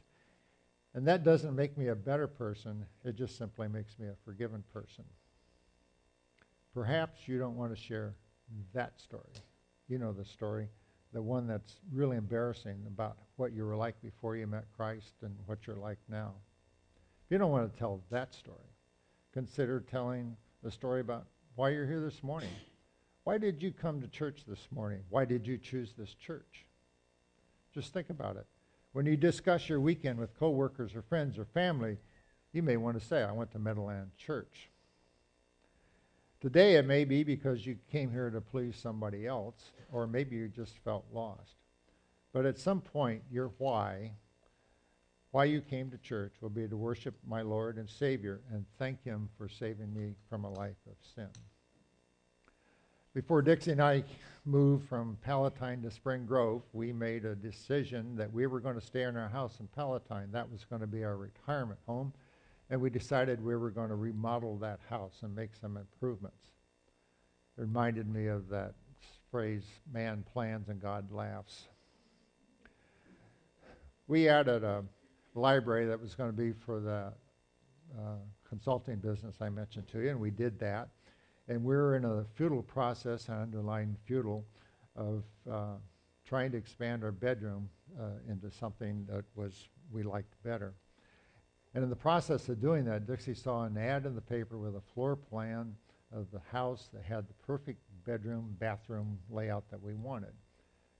And 0.95 1.05
that 1.09 1.25
doesn't 1.25 1.53
make 1.53 1.77
me 1.77 1.89
a 1.89 1.95
better 1.95 2.25
person, 2.25 2.85
it 3.03 3.17
just 3.17 3.37
simply 3.37 3.67
makes 3.67 3.99
me 3.99 4.07
a 4.07 4.15
forgiven 4.23 4.63
person. 4.71 5.03
Perhaps 6.73 7.27
you 7.27 7.37
don't 7.37 7.57
want 7.57 7.75
to 7.75 7.81
share 7.81 8.15
that 8.73 8.99
story. 9.01 9.33
You 9.89 9.99
know 9.99 10.13
the 10.13 10.23
story, 10.23 10.69
the 11.11 11.21
one 11.21 11.47
that's 11.47 11.81
really 11.91 12.15
embarrassing 12.15 12.77
about 12.87 13.17
what 13.35 13.51
you 13.51 13.65
were 13.65 13.75
like 13.75 14.01
before 14.01 14.37
you 14.37 14.47
met 14.47 14.65
Christ 14.75 15.15
and 15.21 15.35
what 15.47 15.67
you're 15.67 15.75
like 15.75 15.99
now. 16.07 16.33
If 17.25 17.31
you 17.31 17.37
don't 17.39 17.51
want 17.51 17.71
to 17.71 17.77
tell 17.77 18.01
that 18.09 18.33
story, 18.33 18.71
consider 19.33 19.81
telling 19.81 20.37
the 20.63 20.71
story 20.71 21.01
about 21.01 21.27
why 21.55 21.69
you're 21.69 21.87
here 21.87 21.99
this 21.99 22.23
morning. 22.23 22.49
Why 23.25 23.37
did 23.37 23.61
you 23.61 23.73
come 23.73 23.99
to 23.99 24.07
church 24.07 24.43
this 24.47 24.67
morning? 24.73 25.01
Why 25.09 25.25
did 25.25 25.45
you 25.45 25.57
choose 25.57 25.93
this 25.97 26.13
church? 26.13 26.65
Just 27.73 27.91
think 27.91 28.09
about 28.09 28.37
it. 28.37 28.45
When 28.95 29.05
you 29.05 29.17
discuss 29.17 29.67
your 29.67 29.81
weekend 29.81 30.19
with 30.19 30.39
coworkers 30.39 30.95
or 30.95 31.01
friends 31.01 31.37
or 31.37 31.43
family, 31.43 31.97
you 32.53 32.63
may 32.63 32.77
want 32.77 32.97
to 32.97 33.05
say, 33.05 33.23
I 33.23 33.33
went 33.33 33.51
to 33.51 33.59
Meadowland 33.59 34.11
Church. 34.15 34.69
Today 36.39 36.77
it 36.77 36.85
may 36.85 37.03
be 37.03 37.25
because 37.25 37.65
you 37.65 37.77
came 37.91 38.09
here 38.09 38.29
to 38.29 38.39
please 38.39 38.77
somebody 38.77 39.27
else, 39.27 39.73
or 39.91 40.07
maybe 40.07 40.37
you 40.37 40.47
just 40.47 40.77
felt 40.77 41.03
lost. 41.11 41.55
But 42.31 42.45
at 42.45 42.57
some 42.57 42.79
point, 42.79 43.23
your 43.29 43.51
why, 43.57 44.13
why 45.31 45.43
you 45.43 45.59
came 45.59 45.91
to 45.91 45.97
church, 45.97 46.35
will 46.39 46.47
be 46.47 46.65
to 46.65 46.77
worship 46.77 47.15
my 47.27 47.41
Lord 47.41 47.75
and 47.75 47.89
Savior 47.89 48.39
and 48.49 48.63
thank 48.79 49.03
Him 49.03 49.27
for 49.37 49.49
saving 49.49 49.93
me 49.93 50.15
from 50.29 50.45
a 50.45 50.53
life 50.53 50.79
of 50.87 50.95
sin. 51.13 51.27
Before 53.15 53.41
Dixie 53.41 53.71
and 53.71 53.81
I 53.81 54.03
moved 54.43 54.89
from 54.89 55.17
Palatine 55.21 55.81
to 55.83 55.89
Spring 55.89 56.25
Grove, 56.25 56.63
we 56.73 56.91
made 56.91 57.23
a 57.23 57.33
decision 57.33 58.13
that 58.17 58.29
we 58.33 58.45
were 58.45 58.59
going 58.59 58.75
to 58.75 58.85
stay 58.85 59.03
in 59.03 59.15
our 59.15 59.29
house 59.29 59.61
in 59.61 59.67
Palatine. 59.67 60.33
That 60.33 60.51
was 60.51 60.65
going 60.65 60.81
to 60.81 60.87
be 60.87 61.05
our 61.05 61.15
retirement 61.15 61.79
home. 61.87 62.11
And 62.69 62.81
we 62.81 62.89
decided 62.89 63.41
we 63.41 63.55
were 63.55 63.69
going 63.69 63.87
to 63.87 63.95
remodel 63.95 64.57
that 64.57 64.81
house 64.89 65.19
and 65.21 65.33
make 65.33 65.55
some 65.55 65.77
improvements. 65.77 66.49
It 67.57 67.61
reminded 67.61 68.13
me 68.13 68.27
of 68.27 68.49
that 68.49 68.73
phrase, 69.31 69.63
man 69.93 70.25
plans 70.33 70.67
and 70.67 70.81
God 70.81 71.09
laughs. 71.09 71.69
We 74.09 74.27
added 74.27 74.65
a 74.65 74.83
library 75.35 75.85
that 75.85 76.01
was 76.01 76.15
going 76.15 76.31
to 76.31 76.37
be 76.37 76.51
for 76.51 76.81
the 76.81 77.13
uh, 77.97 78.17
consulting 78.43 78.97
business 78.97 79.37
I 79.39 79.47
mentioned 79.47 79.87
to 79.93 80.01
you, 80.01 80.09
and 80.09 80.19
we 80.19 80.31
did 80.31 80.59
that. 80.59 80.89
And 81.47 81.63
we're 81.63 81.95
in 81.95 82.05
a 82.05 82.25
futile 82.33 82.63
process, 82.63 83.29
I 83.29 83.41
underline 83.41 83.95
futile, 84.05 84.45
of 84.95 85.23
uh, 85.51 85.75
trying 86.25 86.51
to 86.51 86.57
expand 86.57 87.03
our 87.03 87.11
bedroom 87.11 87.69
uh, 87.99 88.05
into 88.27 88.49
something 88.49 89.05
that 89.09 89.25
was 89.35 89.67
we 89.91 90.03
liked 90.03 90.35
better. 90.43 90.73
And 91.73 91.83
in 91.83 91.89
the 91.89 91.95
process 91.95 92.49
of 92.49 92.61
doing 92.61 92.85
that, 92.85 93.05
Dixie 93.05 93.35
saw 93.35 93.65
an 93.65 93.77
ad 93.77 94.05
in 94.05 94.15
the 94.15 94.21
paper 94.21 94.57
with 94.57 94.75
a 94.75 94.81
floor 94.81 95.15
plan 95.15 95.75
of 96.11 96.31
the 96.31 96.41
house 96.51 96.89
that 96.93 97.03
had 97.03 97.27
the 97.27 97.33
perfect 97.45 97.79
bedroom, 98.05 98.55
bathroom 98.59 99.19
layout 99.29 99.69
that 99.69 99.81
we 99.81 99.93
wanted. 99.93 100.33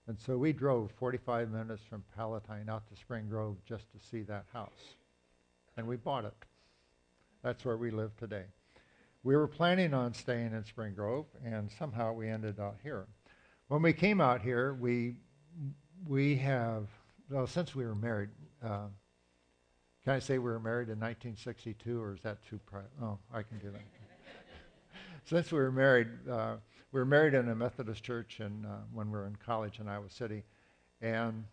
And 0.08 0.20
so 0.20 0.38
we 0.38 0.54
drove 0.54 0.92
45 0.92 1.50
minutes 1.50 1.82
from 1.90 2.04
Palatine 2.16 2.70
out 2.70 2.88
to 2.90 2.96
Spring 2.96 3.28
Grove 3.28 3.58
just 3.66 3.92
to 3.94 4.00
see 4.00 4.22
that 4.24 4.46
house. 4.54 4.96
And 5.78 5.88
we 5.88 5.96
bought 5.96 6.26
it. 6.26 6.34
That's 7.42 7.66
where 7.66 7.78
we 7.78 7.90
live 7.90 8.16
today. 8.18 8.46
We 9.26 9.36
were 9.36 9.48
planning 9.48 9.96
on 9.96 10.14
staying 10.14 10.54
in 10.54 10.64
Spring 10.66 10.94
Grove, 10.94 11.26
and 11.44 11.72
somehow 11.80 12.14
we 12.14 12.30
ended 12.30 12.60
out 12.60 12.78
here. 12.84 13.08
When 13.70 13.82
we 13.82 13.92
came 13.92 14.22
out 14.22 14.40
here, 14.40 14.76
we 14.76 15.16
we 16.08 16.36
have 16.36 16.90
well 17.32 17.48
since 17.48 17.74
we 17.74 17.86
were 17.86 17.96
married. 17.96 18.30
Uh, 18.64 18.90
can 20.04 20.14
I 20.14 20.20
say 20.20 20.38
we 20.38 20.52
were 20.52 20.60
married 20.60 20.90
in 20.90 21.00
1962, 21.00 22.00
or 22.00 22.14
is 22.14 22.22
that 22.22 22.38
too 22.48 22.60
private? 22.68 22.92
Oh, 23.02 23.18
I 23.34 23.42
can 23.42 23.58
do 23.58 23.72
that. 23.72 23.82
since 25.26 25.52
we 25.52 25.58
were 25.58 25.72
married, 25.72 26.10
uh, 26.30 26.58
we 26.92 27.00
were 27.00 27.06
married 27.08 27.34
in 27.34 27.50
a 27.50 27.56
Methodist 27.56 28.04
church, 28.04 28.42
and 28.42 28.64
uh, 28.64 28.82
when 28.94 29.08
we 29.08 29.18
were 29.18 29.26
in 29.26 29.38
college 29.38 29.80
in 29.80 29.88
Iowa 29.88 30.12
City, 30.12 30.44
and 31.02 31.46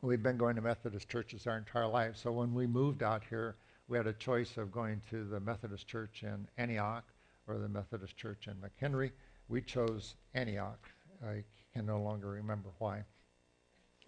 we've 0.00 0.22
been 0.22 0.38
going 0.38 0.56
to 0.56 0.62
Methodist 0.62 1.06
churches 1.10 1.46
our 1.46 1.58
entire 1.58 1.86
life. 1.86 2.16
So 2.16 2.32
when 2.32 2.54
we 2.54 2.66
moved 2.66 3.02
out 3.02 3.24
here, 3.28 3.56
we 3.88 3.96
had 3.96 4.06
a 4.06 4.12
choice 4.12 4.56
of 4.56 4.72
going 4.72 5.00
to 5.10 5.24
the 5.24 5.40
Methodist 5.40 5.86
Church 5.86 6.22
in 6.22 6.48
Antioch 6.56 7.04
or 7.46 7.58
the 7.58 7.68
Methodist 7.68 8.16
Church 8.16 8.46
in 8.46 8.54
McHenry. 8.54 9.10
We 9.48 9.60
chose 9.60 10.14
Antioch. 10.34 10.88
I 11.24 11.44
can 11.74 11.86
no 11.86 12.00
longer 12.00 12.28
remember 12.28 12.70
why. 12.78 13.04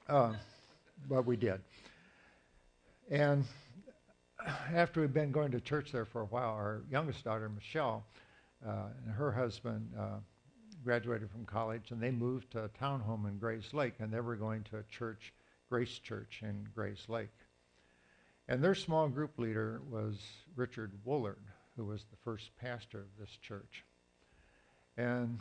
Uh, 0.08 0.34
but 1.08 1.26
we 1.26 1.36
did. 1.36 1.60
And 3.10 3.44
after 4.72 5.00
we'd 5.00 5.14
been 5.14 5.32
going 5.32 5.50
to 5.52 5.60
church 5.60 5.92
there 5.92 6.04
for 6.04 6.22
a 6.22 6.26
while, 6.26 6.50
our 6.50 6.82
youngest 6.90 7.24
daughter, 7.24 7.48
Michelle, 7.48 8.04
uh, 8.66 8.88
and 9.04 9.14
her 9.14 9.32
husband 9.32 9.90
uh, 9.98 10.18
graduated 10.82 11.30
from 11.30 11.44
college, 11.44 11.90
and 11.90 12.00
they 12.00 12.10
moved 12.10 12.50
to 12.52 12.64
a 12.64 12.68
townhome 12.68 13.28
in 13.28 13.38
Grays 13.38 13.72
Lake, 13.72 13.94
and 13.98 14.12
they 14.12 14.20
were 14.20 14.36
going 14.36 14.62
to 14.64 14.78
a 14.78 14.82
church, 14.84 15.32
Grace 15.68 15.98
Church 15.98 16.40
in 16.42 16.66
Grays 16.74 17.04
Lake. 17.08 17.30
And 18.48 18.62
their 18.62 18.74
small 18.74 19.08
group 19.08 19.38
leader 19.38 19.80
was 19.90 20.20
Richard 20.54 20.92
Woolard. 21.06 21.36
who 21.76 21.84
was 21.84 22.04
the 22.04 22.16
first 22.24 22.50
pastor 22.56 23.00
of 23.00 23.18
this 23.18 23.36
church. 23.42 23.84
And 24.96 25.40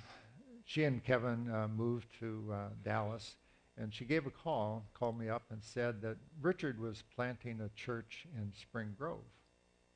she 0.66 0.84
and 0.84 1.04
Kevin 1.04 1.50
uh, 1.52 1.68
moved 1.68 2.08
to 2.20 2.52
uh, 2.52 2.58
Dallas, 2.84 3.36
and 3.78 3.94
she 3.94 4.06
gave 4.06 4.26
a 4.26 4.32
call, 4.32 4.86
called 4.94 5.20
me 5.20 5.30
up, 5.30 5.44
and 5.52 5.63
said 5.63 6.02
that 6.02 6.18
Richard 6.42 6.80
was 6.80 7.04
planting 7.16 7.62
a 7.62 7.70
church 7.76 8.26
in 8.36 8.52
Spring 8.54 8.96
Grove, 8.98 9.20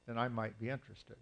and 0.08 0.20
I 0.20 0.28
might 0.28 0.60
be 0.60 0.70
interested. 0.70 1.16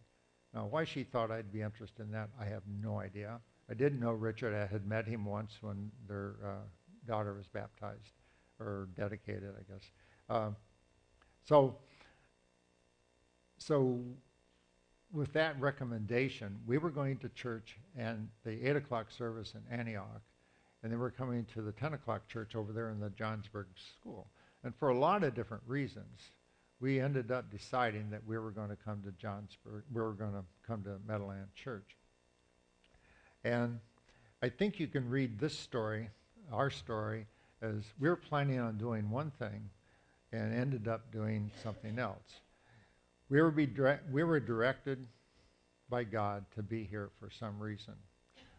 Now, 0.54 0.66
why 0.66 0.86
she 0.86 1.04
thought 1.04 1.32
I'd 1.32 1.52
be 1.52 1.62
interested 1.62 2.04
in 2.04 2.12
that, 2.12 2.30
I 2.40 2.46
have 2.46 2.64
no 2.82 3.00
idea. 3.00 3.40
I 3.70 3.74
didn't 3.74 4.00
know 4.00 4.12
Richard. 4.12 4.54
I 4.54 4.66
had 4.66 4.86
met 4.86 5.06
him 5.06 5.26
once 5.26 5.58
when 5.62 5.92
their 6.08 6.36
uh, 6.44 7.08
daughter 7.08 7.34
was 7.34 7.48
baptized 7.48 8.14
or 8.60 8.88
dedicated, 8.96 9.54
I 9.58 9.72
guess. 9.72 9.92
So, 11.48 11.76
so 13.58 14.00
with 15.14 15.32
that 15.34 15.60
recommendation, 15.60 16.58
we 16.66 16.78
were 16.80 16.90
going 16.90 17.18
to 17.18 17.30
church 17.30 17.78
and 17.96 18.28
the 18.44 18.68
8 18.68 18.78
o'clock 18.78 19.12
service 19.12 19.54
in 19.54 19.78
Antioch, 19.78 20.22
and 20.82 20.92
then 20.92 21.00
we're 21.00 21.12
coming 21.12 21.46
to 21.54 21.62
the 21.62 21.72
10 21.72 21.94
o'clock 21.94 22.28
church 22.28 22.56
over 22.56 22.74
there 22.74 22.90
in 22.90 23.00
the 23.00 23.12
Johnsburg 23.12 23.66
school. 24.00 24.28
And 24.64 24.76
for 24.76 24.90
a 24.90 24.98
lot 24.98 25.24
of 25.24 25.36
different 25.36 25.64
reasons, 25.68 26.32
we 26.80 27.00
ended 27.00 27.32
up 27.32 27.52
deciding 27.52 28.10
that 28.10 28.26
we 28.26 28.38
were 28.38 28.52
going 28.52 28.70
to 28.70 28.76
come 28.76 29.04
to 29.04 29.12
Johnsburg, 29.12 29.84
we 29.94 30.02
were 30.02 30.14
going 30.14 30.34
to 30.34 30.44
come 30.66 30.84
to 30.84 30.98
Meadowland 31.08 31.48
Church. 31.54 31.96
And 33.44 33.80
I 34.42 34.50
think 34.50 34.80
you 34.80 34.88
can 34.88 35.08
read 35.08 35.40
this 35.40 35.58
story, 35.58 36.10
our 36.52 36.72
story, 36.72 37.28
as 37.62 37.84
we 38.00 38.10
were 38.10 38.16
planning 38.16 38.60
on 38.60 38.78
doing 38.78 39.10
one 39.10 39.32
thing 39.32 39.70
and 40.36 40.54
ended 40.54 40.88
up 40.88 41.12
doing 41.12 41.52
something 41.64 41.98
else. 42.00 42.42
We 43.30 43.42
were, 43.42 43.54
we 44.12 44.24
were 44.24 44.40
directed 44.40 45.08
by 45.90 46.04
God 46.04 46.46
to 46.56 46.64
be 46.64 46.84
here 46.84 47.10
for 47.20 47.30
some 47.30 47.60
reason. 47.60 47.96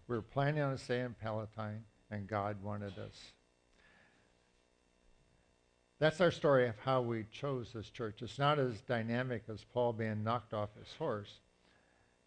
We 0.09 0.17
were 0.17 0.23
planning 0.23 0.63
on 0.63 0.79
staying 0.79 1.07
in 1.07 1.15
Palatine, 1.21 1.85
and 2.11 2.27
God 2.27 2.63
wanted 2.63 2.99
us. 2.99 3.33
That's 5.99 6.21
our 6.21 6.31
story 6.31 6.69
of 6.69 6.79
how 6.79 7.01
we 7.01 7.25
chose 7.33 7.73
this 7.73 7.89
church. 7.91 8.21
It's 8.21 8.39
not 8.39 8.59
as 8.59 8.81
dynamic 8.83 9.45
as 9.49 9.65
Paul 9.65 9.93
being 9.93 10.23
knocked 10.23 10.53
off 10.53 10.77
his 10.79 10.93
horse, 10.99 11.41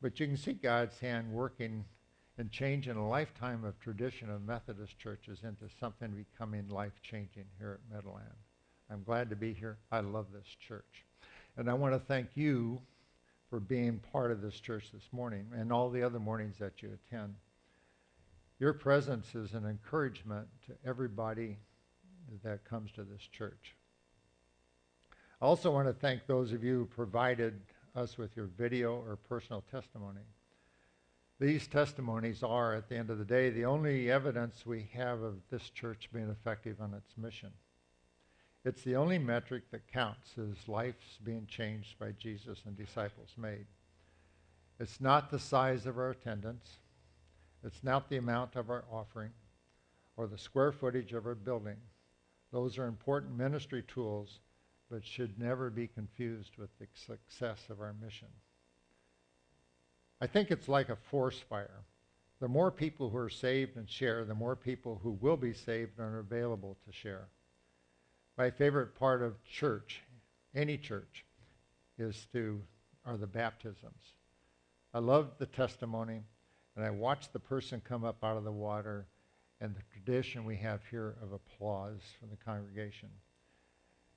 but 0.01 0.19
you 0.19 0.27
can 0.27 0.37
see 0.37 0.53
God's 0.53 0.99
hand 0.99 1.31
working 1.31 1.85
and 2.37 2.51
changing 2.51 2.95
a 2.95 3.07
lifetime 3.07 3.63
of 3.65 3.79
tradition 3.79 4.29
of 4.31 4.41
Methodist 4.41 4.97
churches 4.97 5.39
into 5.43 5.65
something 5.79 6.09
becoming 6.11 6.69
life-changing 6.69 7.45
here 7.59 7.79
at 7.79 7.95
Meadowland. 7.95 8.25
I'm 8.91 9.03
glad 9.03 9.29
to 9.29 9.35
be 9.35 9.53
here. 9.53 9.77
I 9.91 9.99
love 9.99 10.27
this 10.33 10.47
church. 10.67 11.05
And 11.57 11.69
I 11.69 11.73
want 11.73 11.93
to 11.93 11.99
thank 11.99 12.29
you 12.35 12.81
for 13.49 13.59
being 13.59 13.99
part 14.11 14.31
of 14.31 14.41
this 14.41 14.59
church 14.59 14.91
this 14.93 15.09
morning 15.11 15.47
and 15.55 15.71
all 15.71 15.89
the 15.89 16.03
other 16.03 16.19
mornings 16.19 16.57
that 16.59 16.81
you 16.81 16.89
attend. 16.93 17.35
Your 18.59 18.73
presence 18.73 19.35
is 19.35 19.53
an 19.53 19.65
encouragement 19.65 20.47
to 20.67 20.73
everybody 20.85 21.57
that 22.43 22.65
comes 22.65 22.91
to 22.93 23.03
this 23.03 23.21
church. 23.21 23.75
I 25.41 25.45
also 25.45 25.71
want 25.71 25.87
to 25.87 25.93
thank 25.93 26.27
those 26.27 26.51
of 26.51 26.63
you 26.63 26.79
who 26.79 26.85
provided 26.85 27.61
us 27.95 28.17
with 28.17 28.35
your 28.35 28.47
video 28.57 29.03
or 29.07 29.15
personal 29.15 29.63
testimony. 29.71 30.21
These 31.39 31.67
testimonies 31.67 32.43
are, 32.43 32.75
at 32.75 32.89
the 32.89 32.97
end 32.97 33.09
of 33.09 33.17
the 33.17 33.25
day, 33.25 33.49
the 33.49 33.65
only 33.65 34.11
evidence 34.11 34.65
we 34.65 34.89
have 34.93 35.21
of 35.21 35.35
this 35.49 35.69
church 35.69 36.09
being 36.13 36.29
effective 36.29 36.81
on 36.81 36.93
its 36.93 37.17
mission. 37.17 37.51
It's 38.65 38.83
the 38.83 38.95
only 38.95 39.17
metric 39.17 39.63
that 39.71 39.91
counts 39.91 40.35
as 40.37 40.67
lives 40.67 41.17
being 41.23 41.45
changed 41.47 41.97
by 41.97 42.11
Jesus 42.11 42.59
and 42.65 42.75
disciples 42.75 43.29
made. 43.37 43.65
It's 44.79 44.99
not 44.99 45.31
the 45.31 45.39
size 45.39 45.85
of 45.85 45.97
our 45.97 46.11
attendance. 46.11 46.79
It's 47.63 47.83
not 47.83 48.09
the 48.09 48.17
amount 48.17 48.55
of 48.55 48.69
our 48.69 48.83
offering 48.91 49.31
or 50.17 50.27
the 50.27 50.37
square 50.37 50.71
footage 50.71 51.13
of 51.13 51.25
our 51.25 51.35
building. 51.35 51.77
Those 52.51 52.77
are 52.77 52.87
important 52.87 53.37
ministry 53.37 53.83
tools, 53.87 54.39
but 54.89 55.05
should 55.05 55.39
never 55.39 55.69
be 55.69 55.87
confused 55.87 56.57
with 56.57 56.69
the 56.79 56.87
success 56.93 57.59
of 57.69 57.79
our 57.79 57.93
mission. 58.01 58.27
I 60.19 60.27
think 60.27 60.51
it's 60.51 60.67
like 60.67 60.89
a 60.89 60.97
force 60.97 61.39
fire. 61.39 61.85
The 62.41 62.47
more 62.47 62.71
people 62.71 63.09
who 63.09 63.17
are 63.17 63.29
saved 63.29 63.77
and 63.77 63.89
share, 63.89 64.25
the 64.25 64.33
more 64.33 64.55
people 64.55 64.99
who 65.01 65.11
will 65.11 65.37
be 65.37 65.53
saved 65.53 65.97
and 65.97 66.13
are 66.13 66.19
available 66.19 66.77
to 66.85 66.91
share. 66.91 67.27
My 68.39 68.49
favorite 68.49 68.95
part 68.95 69.21
of 69.21 69.43
church, 69.43 70.01
any 70.55 70.77
church, 70.77 71.25
is 71.97 72.25
to 72.31 72.61
are 73.05 73.17
the 73.17 73.27
baptisms. 73.27 74.13
I 74.93 74.99
love 74.99 75.31
the 75.39 75.45
testimony, 75.45 76.23
and 76.73 76.85
I 76.85 76.89
watch 76.89 77.33
the 77.33 77.39
person 77.39 77.81
come 77.83 78.05
up 78.05 78.23
out 78.23 78.37
of 78.37 78.45
the 78.45 78.51
water, 78.53 79.07
and 79.59 79.75
the 79.75 79.83
tradition 79.91 80.45
we 80.45 80.55
have 80.55 80.79
here 80.89 81.17
of 81.21 81.33
applause 81.33 81.99
from 82.17 82.29
the 82.29 82.37
congregation. 82.37 83.09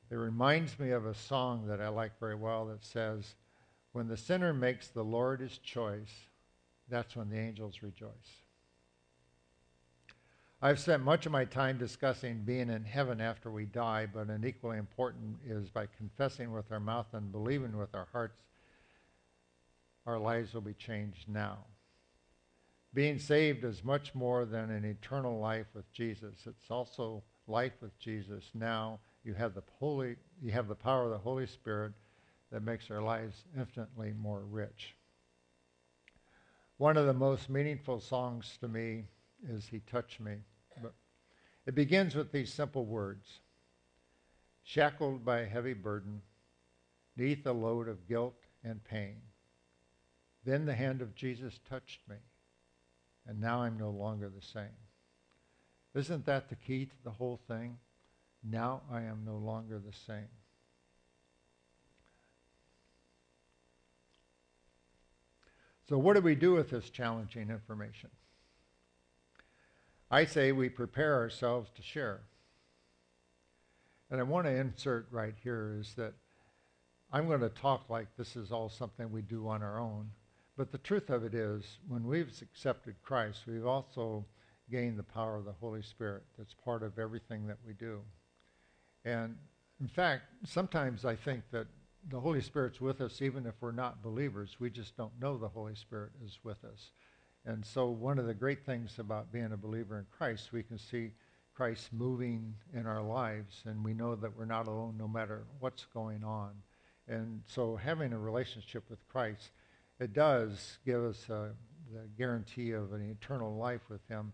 It 0.08 0.14
reminds 0.14 0.78
me 0.78 0.90
of 0.92 1.04
a 1.04 1.14
song 1.14 1.66
that 1.66 1.80
I 1.80 1.88
like 1.88 2.16
very 2.20 2.36
well 2.36 2.66
that 2.66 2.84
says, 2.84 3.34
"When 3.90 4.06
the 4.06 4.16
sinner 4.16 4.54
makes 4.54 4.86
the 4.86 5.02
Lord 5.02 5.40
his 5.40 5.58
choice, 5.58 6.28
that's 6.86 7.16
when 7.16 7.28
the 7.28 7.38
angels 7.38 7.82
rejoice." 7.82 8.44
I've 10.64 10.78
spent 10.78 11.02
much 11.02 11.26
of 11.26 11.32
my 11.32 11.44
time 11.44 11.76
discussing 11.76 12.44
being 12.44 12.70
in 12.70 12.84
heaven 12.84 13.20
after 13.20 13.50
we 13.50 13.64
die, 13.64 14.06
but 14.06 14.28
an 14.28 14.44
equally 14.46 14.78
important 14.78 15.38
is 15.44 15.68
by 15.68 15.88
confessing 15.98 16.52
with 16.52 16.70
our 16.70 16.78
mouth 16.78 17.08
and 17.14 17.32
believing 17.32 17.76
with 17.76 17.92
our 17.96 18.06
hearts, 18.12 18.38
our 20.06 20.20
lives 20.20 20.54
will 20.54 20.60
be 20.60 20.74
changed 20.74 21.28
now. 21.28 21.58
Being 22.94 23.18
saved 23.18 23.64
is 23.64 23.82
much 23.82 24.14
more 24.14 24.44
than 24.44 24.70
an 24.70 24.84
eternal 24.84 25.40
life 25.40 25.66
with 25.74 25.92
Jesus. 25.92 26.46
It's 26.46 26.70
also 26.70 27.24
life 27.48 27.72
with 27.80 27.98
Jesus 27.98 28.44
now. 28.54 29.00
You 29.24 29.34
have 29.34 29.54
the 29.54 29.64
holy, 29.80 30.14
you 30.40 30.52
have 30.52 30.68
the 30.68 30.76
power 30.76 31.06
of 31.06 31.10
the 31.10 31.18
Holy 31.18 31.48
Spirit 31.48 31.92
that 32.52 32.62
makes 32.62 32.88
our 32.88 33.02
lives 33.02 33.46
infinitely 33.58 34.12
more 34.12 34.42
rich. 34.48 34.94
One 36.76 36.96
of 36.96 37.06
the 37.06 37.12
most 37.12 37.50
meaningful 37.50 37.98
songs 37.98 38.58
to 38.60 38.68
me 38.68 39.06
is 39.48 39.66
He 39.66 39.80
Touched 39.80 40.20
Me. 40.20 40.36
But 40.80 40.94
it 41.66 41.74
begins 41.74 42.14
with 42.14 42.32
these 42.32 42.52
simple 42.52 42.84
words 42.84 43.40
Shackled 44.64 45.24
by 45.24 45.40
a 45.40 45.46
heavy 45.46 45.72
burden, 45.72 46.22
neath 47.16 47.44
a 47.46 47.52
load 47.52 47.88
of 47.88 48.06
guilt 48.06 48.38
and 48.62 48.82
pain. 48.84 49.16
Then 50.44 50.64
the 50.64 50.74
hand 50.74 51.02
of 51.02 51.14
Jesus 51.14 51.58
touched 51.68 52.00
me, 52.08 52.16
and 53.26 53.40
now 53.40 53.62
I'm 53.62 53.76
no 53.76 53.90
longer 53.90 54.28
the 54.28 54.44
same. 54.44 54.76
Isn't 55.94 56.26
that 56.26 56.48
the 56.48 56.54
key 56.54 56.86
to 56.86 57.04
the 57.04 57.10
whole 57.10 57.40
thing? 57.48 57.78
Now 58.42 58.82
I 58.90 59.02
am 59.02 59.24
no 59.24 59.36
longer 59.36 59.78
the 59.78 59.92
same. 59.92 60.28
So, 65.88 65.98
what 65.98 66.14
do 66.14 66.22
we 66.22 66.34
do 66.34 66.52
with 66.54 66.70
this 66.70 66.88
challenging 66.88 67.50
information? 67.50 68.10
I 70.12 70.26
say 70.26 70.52
we 70.52 70.68
prepare 70.68 71.14
ourselves 71.14 71.70
to 71.74 71.82
share. 71.82 72.20
And 74.10 74.20
I 74.20 74.24
want 74.24 74.46
to 74.46 74.54
insert 74.54 75.06
right 75.10 75.32
here 75.42 75.74
is 75.80 75.94
that 75.94 76.12
I'm 77.10 77.28
going 77.28 77.40
to 77.40 77.48
talk 77.48 77.88
like 77.88 78.08
this 78.18 78.36
is 78.36 78.52
all 78.52 78.68
something 78.68 79.10
we 79.10 79.22
do 79.22 79.48
on 79.48 79.62
our 79.62 79.80
own. 79.80 80.10
But 80.54 80.70
the 80.70 80.76
truth 80.76 81.08
of 81.08 81.24
it 81.24 81.32
is, 81.34 81.78
when 81.88 82.06
we've 82.06 82.30
accepted 82.42 82.96
Christ, 83.02 83.44
we've 83.46 83.66
also 83.66 84.26
gained 84.70 84.98
the 84.98 85.02
power 85.02 85.36
of 85.36 85.46
the 85.46 85.52
Holy 85.52 85.80
Spirit 85.80 86.24
that's 86.36 86.52
part 86.62 86.82
of 86.82 86.98
everything 86.98 87.46
that 87.46 87.58
we 87.66 87.72
do. 87.72 88.02
And 89.06 89.34
in 89.80 89.88
fact, 89.88 90.24
sometimes 90.44 91.06
I 91.06 91.16
think 91.16 91.44
that 91.52 91.68
the 92.10 92.20
Holy 92.20 92.42
Spirit's 92.42 92.82
with 92.82 93.00
us 93.00 93.22
even 93.22 93.46
if 93.46 93.54
we're 93.62 93.72
not 93.72 94.02
believers. 94.02 94.56
We 94.60 94.68
just 94.68 94.94
don't 94.94 95.18
know 95.18 95.38
the 95.38 95.48
Holy 95.48 95.74
Spirit 95.74 96.12
is 96.22 96.38
with 96.44 96.62
us. 96.64 96.90
And 97.44 97.64
so 97.64 97.88
one 97.88 98.18
of 98.18 98.26
the 98.26 98.34
great 98.34 98.64
things 98.64 98.98
about 98.98 99.32
being 99.32 99.52
a 99.52 99.56
believer 99.56 99.98
in 99.98 100.06
Christ, 100.16 100.52
we 100.52 100.62
can 100.62 100.78
see 100.78 101.10
Christ 101.54 101.92
moving 101.92 102.54
in 102.72 102.86
our 102.86 103.02
lives, 103.02 103.62
and 103.66 103.84
we 103.84 103.94
know 103.94 104.14
that 104.14 104.36
we're 104.36 104.44
not 104.44 104.68
alone 104.68 104.94
no 104.98 105.08
matter 105.08 105.44
what's 105.60 105.84
going 105.86 106.24
on. 106.24 106.50
And 107.08 107.42
so 107.46 107.76
having 107.76 108.12
a 108.12 108.18
relationship 108.18 108.84
with 108.88 109.06
Christ, 109.08 109.50
it 109.98 110.12
does 110.12 110.78
give 110.86 111.02
us 111.04 111.28
a, 111.28 111.50
the 111.92 112.08
guarantee 112.16 112.72
of 112.72 112.92
an 112.92 113.10
eternal 113.10 113.56
life 113.56 113.82
with 113.90 114.06
him, 114.08 114.32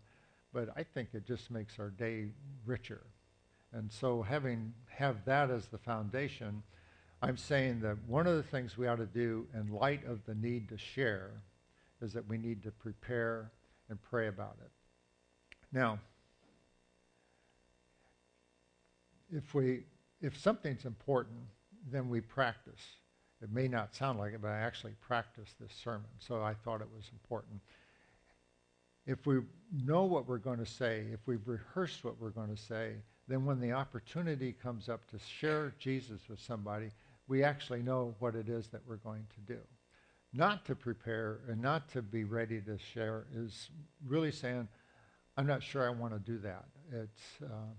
but 0.53 0.69
I 0.77 0.83
think 0.83 1.09
it 1.13 1.27
just 1.27 1.51
makes 1.51 1.79
our 1.79 1.91
day 1.91 2.29
richer. 2.67 3.03
And 3.73 3.91
so 3.91 4.23
having 4.23 4.73
have 4.89 5.25
that 5.25 5.51
as 5.51 5.67
the 5.67 5.79
foundation, 5.79 6.63
I'm 7.21 7.37
saying 7.37 7.81
that 7.81 7.97
one 8.07 8.27
of 8.27 8.37
the 8.37 8.43
things 8.43 8.79
we 8.79 8.87
ought 8.87 8.97
to 8.97 9.07
do 9.07 9.47
in 9.55 9.73
light 9.73 10.07
of 10.07 10.25
the 10.25 10.35
need 10.35 10.69
to 10.69 10.79
share 10.79 11.31
is 12.01 12.13
that 12.13 12.27
we 12.29 12.39
need 12.39 12.63
to 12.63 12.71
prepare 12.71 13.51
and 13.89 14.01
pray 14.03 14.29
about 14.29 14.57
it. 14.61 14.71
Now, 15.73 15.99
if 19.31 19.55
we 19.55 19.85
if 20.21 20.39
something's 20.39 20.85
important, 20.85 21.39
then 21.91 22.09
we 22.09 22.21
practice. 22.21 22.81
It 23.41 23.53
may 23.53 23.69
not 23.69 23.95
sound 23.95 24.19
like 24.19 24.35
it, 24.35 24.43
but 24.43 24.49
I 24.49 24.59
actually 24.59 24.95
practiced 25.01 25.59
this 25.61 25.73
sermon, 25.73 26.09
so 26.19 26.43
I 26.43 26.55
thought 26.55 26.81
it 26.81 26.89
was 26.95 27.09
important. 27.13 27.61
If 29.07 29.27
we 29.27 29.41
know 29.85 30.05
what 30.05 30.29
we're 30.29 30.39
going 30.39 30.59
to 30.59 30.67
say, 30.67 31.05
if 31.13 31.21
we've 31.27 31.47
rehearsed 31.47 32.05
what 32.05 32.21
we're 32.21 32.31
going 32.31 32.55
to 32.55 32.61
say, 32.61 32.95
then 33.29 33.45
when 33.45 33.61
the 33.61 33.73
opportunity 33.73 34.53
comes 34.53 34.89
up 34.89 35.09
to 35.11 35.19
share 35.19 35.73
Jesus 35.79 36.21
with 36.29 36.41
somebody, 36.41 36.91
we 37.29 37.45
actually 37.45 37.83
know 37.83 38.15
what 38.19 38.35
it 38.35 38.49
is 38.49 38.69
that 38.69 38.81
we're 38.89 38.97
going 38.97 39.27
to 39.35 39.53
do. 39.53 39.61
Not 40.33 40.65
to 40.67 40.75
prepare 40.75 41.41
and 41.49 41.61
not 41.61 41.89
to 41.93 42.03
be 42.03 42.25
ready 42.25 42.61
to 42.61 42.79
share 42.79 43.25
is 43.35 43.71
really 44.07 44.31
saying, 44.31 44.69
I'm 45.37 45.47
not 45.47 45.63
sure 45.63 45.87
I 45.87 45.91
want 45.91 46.13
to 46.13 46.19
do 46.19 46.39
that. 46.39 46.65
It's, 46.93 47.23
uh, 47.43 47.73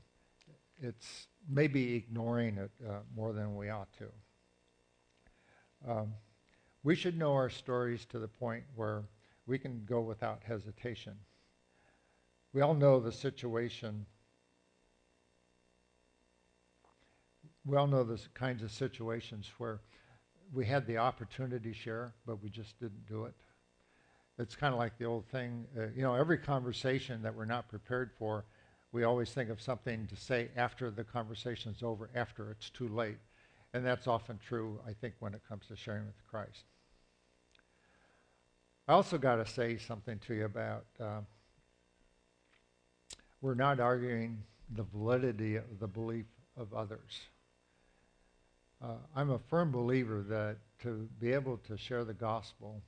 it's 0.82 1.28
maybe 1.48 1.96
ignoring 1.96 2.58
it 2.58 2.72
uh, 2.88 3.00
more 3.16 3.34
than 3.34 3.56
we 3.56 3.70
ought 3.70 3.90
to. 3.98 4.08
Um, 5.92 6.14
we 6.84 6.96
should 6.96 7.18
know 7.18 7.34
our 7.34 7.50
stories 7.50 8.06
to 8.06 8.20
the 8.20 8.28
point 8.28 8.64
where 8.76 9.04
we 9.46 9.58
can 9.58 9.84
go 9.86 10.02
without 10.02 10.42
hesitation. 10.44 11.16
We 12.54 12.62
all 12.62 12.74
know 12.74 13.00
the 13.00 13.12
situation. 13.12 14.06
We 17.66 17.78
all 17.78 17.88
know 17.88 18.04
the 18.04 18.20
kinds 18.34 18.64
of 18.64 18.72
situations 18.72 19.52
where 19.58 19.82
we 20.54 20.66
had 20.66 20.86
the 20.88 20.98
opportunity 20.98 21.72
to 21.72 21.78
share, 21.78 22.14
but 22.26 22.42
we 22.42 22.50
just 22.50 22.80
didn't 22.80 23.08
do 23.08 23.26
it. 23.26 23.34
It's 24.38 24.56
kind 24.56 24.74
of 24.74 24.80
like 24.80 24.98
the 24.98 25.06
old 25.06 25.26
thing, 25.28 25.66
uh, 25.78 25.88
you 25.96 26.02
know, 26.02 26.16
every 26.16 26.38
conversation 26.38 27.22
that 27.24 27.36
we're 27.36 27.46
not 27.46 27.68
prepared 27.68 28.12
for, 28.18 28.46
we 28.92 29.04
always 29.04 29.30
think 29.32 29.50
of 29.50 29.62
something 29.62 30.08
to 30.08 30.16
say 30.16 30.50
after 30.56 30.90
the 30.90 31.04
conversation's 31.04 31.84
over, 31.84 32.10
after 32.16 32.50
it's 32.52 32.70
too 32.70 32.88
late. 32.88 33.18
And 33.74 33.86
that's 33.86 34.08
often 34.08 34.40
true, 34.48 34.80
I 34.88 34.94
think, 34.94 35.16
when 35.20 35.34
it 35.34 35.42
comes 35.48 35.68
to 35.68 35.76
sharing 35.76 36.06
with 36.06 36.16
Christ. 36.30 36.64
I 38.88 38.94
also 38.94 39.20
got 39.20 39.36
to 39.36 39.46
say 39.46 39.78
something 39.78 40.18
to 40.26 40.34
you 40.34 40.46
about 40.46 40.86
uh, 41.00 41.20
we're 43.42 43.54
not 43.54 43.80
arguing 43.80 44.42
the 44.76 44.84
validity 44.84 45.58
of 45.58 45.80
the 45.80 45.88
belief 45.88 46.26
of 46.58 46.74
others. 46.74 47.22
Uh, 48.82 48.94
I'm 49.16 49.32
a 49.32 49.40
firm 49.40 49.72
believer 49.72 50.24
that 50.30 50.58
to 50.84 51.10
be 51.20 51.34
able 51.34 51.58
to 51.68 51.78
share 51.78 52.06
the 52.06 52.14
gospel, 52.14 52.82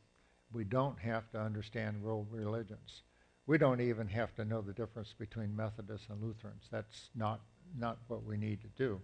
we 0.54 0.64
don't 0.64 0.98
have 1.00 1.30
to 1.32 1.40
understand 1.40 2.02
world 2.02 2.28
religions. 2.32 3.04
We 3.46 3.58
don't 3.58 3.82
even 3.82 4.08
have 4.08 4.34
to 4.36 4.46
know 4.46 4.62
the 4.62 4.72
difference 4.74 5.14
between 5.18 5.56
Methodists 5.56 6.08
and 6.10 6.22
Lutherans. 6.22 6.68
That's 6.72 7.10
not, 7.16 7.42
not 7.78 7.98
what 8.08 8.24
we 8.24 8.38
need 8.38 8.62
to 8.62 8.68
do. 8.78 9.02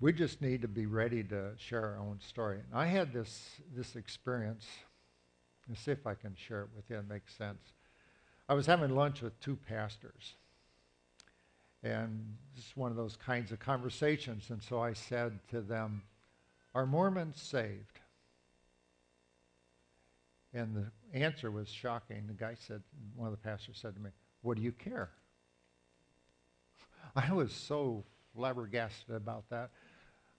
We 0.00 0.12
just 0.12 0.40
need 0.40 0.62
to 0.62 0.68
be 0.68 0.86
ready 0.86 1.24
to 1.24 1.52
share 1.56 1.84
our 1.84 1.98
own 1.98 2.20
story. 2.20 2.58
And 2.58 2.78
I 2.78 2.86
had 2.86 3.12
this, 3.12 3.50
this 3.74 3.96
experience. 3.96 4.66
Let's 5.68 5.80
see 5.80 5.92
if 5.92 6.06
I 6.06 6.14
can 6.14 6.36
share 6.36 6.62
it 6.62 6.68
with 6.76 6.90
you. 6.90 6.98
It 6.98 7.08
makes 7.08 7.34
sense. 7.34 7.72
I 8.48 8.54
was 8.54 8.66
having 8.66 8.94
lunch 8.94 9.22
with 9.22 9.40
two 9.40 9.56
pastors. 9.56 10.34
And 11.84 12.36
is 12.56 12.72
one 12.74 12.90
of 12.90 12.96
those 12.96 13.16
kinds 13.16 13.52
of 13.52 13.60
conversations. 13.60 14.50
And 14.50 14.60
so 14.60 14.80
I 14.80 14.94
said 14.94 15.38
to 15.50 15.60
them, 15.60 16.02
Are 16.74 16.86
Mormons 16.86 17.40
saved? 17.40 18.00
And 20.52 20.74
the 20.74 21.18
answer 21.18 21.50
was 21.50 21.68
shocking. 21.68 22.24
The 22.26 22.34
guy 22.34 22.54
said, 22.54 22.82
one 23.14 23.26
of 23.26 23.32
the 23.32 23.48
pastors 23.48 23.78
said 23.80 23.94
to 23.94 24.00
me, 24.00 24.10
What 24.42 24.56
do 24.56 24.62
you 24.62 24.72
care? 24.72 25.10
I 27.16 27.32
was 27.32 27.52
so 27.52 28.04
flabbergasted 28.34 29.14
about 29.14 29.48
that. 29.50 29.70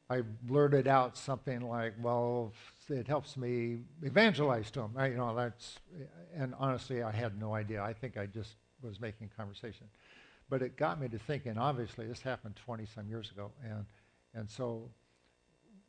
I 0.10 0.22
blurted 0.22 0.88
out 0.88 1.18
something 1.18 1.62
like, 1.62 1.94
"Well, 2.00 2.54
it 2.90 3.08
helps 3.08 3.38
me 3.38 3.80
evangelize 4.04 4.70
to 4.72 4.82
them." 4.82 4.94
I, 4.96 5.08
you 5.08 5.18
know, 5.18 5.36
that's, 5.36 5.80
and 6.36 6.54
honestly, 6.60 7.02
I 7.02 7.12
had 7.12 7.40
no 7.40 7.56
idea. 7.56 7.82
I 7.82 7.94
think 7.94 8.16
I 8.16 8.28
just 8.28 8.52
was 8.84 9.00
making 9.00 9.32
conversation, 9.36 9.88
but 10.50 10.62
it 10.62 10.78
got 10.78 11.00
me 11.00 11.08
to 11.10 11.20
thinking. 11.20 11.58
Obviously, 11.58 12.08
this 12.08 12.22
happened 12.22 12.56
20 12.56 12.86
some 12.86 13.08
years 13.08 13.32
ago, 13.32 13.52
and 13.64 13.86
and 14.34 14.50
so 14.50 14.90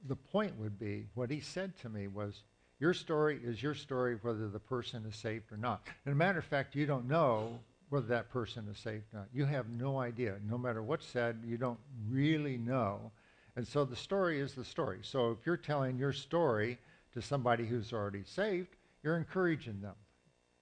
the 0.06 0.16
point 0.16 0.58
would 0.58 0.78
be 0.78 1.06
what 1.14 1.30
he 1.30 1.40
said 1.40 1.76
to 1.78 1.88
me 1.88 2.06
was, 2.06 2.42
"Your 2.78 2.94
story 2.94 3.40
is 3.42 3.62
your 3.62 3.74
story, 3.74 4.18
whether 4.22 4.48
the 4.48 4.60
person 4.60 5.04
is 5.06 5.16
saved 5.16 5.52
or 5.52 5.56
not." 5.56 5.86
And 6.04 6.12
a 6.12 6.16
matter 6.16 6.38
of 6.38 6.44
fact, 6.44 6.74
you 6.74 6.86
don't 6.86 7.08
know 7.08 7.58
whether 7.88 8.06
that 8.06 8.30
person 8.30 8.68
is 8.68 8.78
saved 8.78 9.04
or 9.12 9.18
not. 9.18 9.28
You 9.32 9.44
have 9.44 9.68
no 9.68 9.98
idea. 9.98 10.38
No 10.48 10.58
matter 10.58 10.82
what's 10.82 11.06
said, 11.06 11.42
you 11.44 11.56
don't 11.56 11.78
really 12.08 12.56
know 12.56 13.12
and 13.56 13.66
so 13.66 13.84
the 13.86 13.96
story 13.96 14.38
is 14.38 14.52
the 14.52 14.64
story. 14.64 14.98
So 15.02 15.30
if 15.30 15.38
you're 15.46 15.56
telling 15.56 15.96
your 15.96 16.12
story 16.12 16.78
to 17.14 17.22
somebody 17.22 17.66
who's 17.66 17.92
already 17.92 18.22
saved, 18.24 18.68
you're 19.02 19.16
encouraging 19.16 19.80
them. 19.80 19.94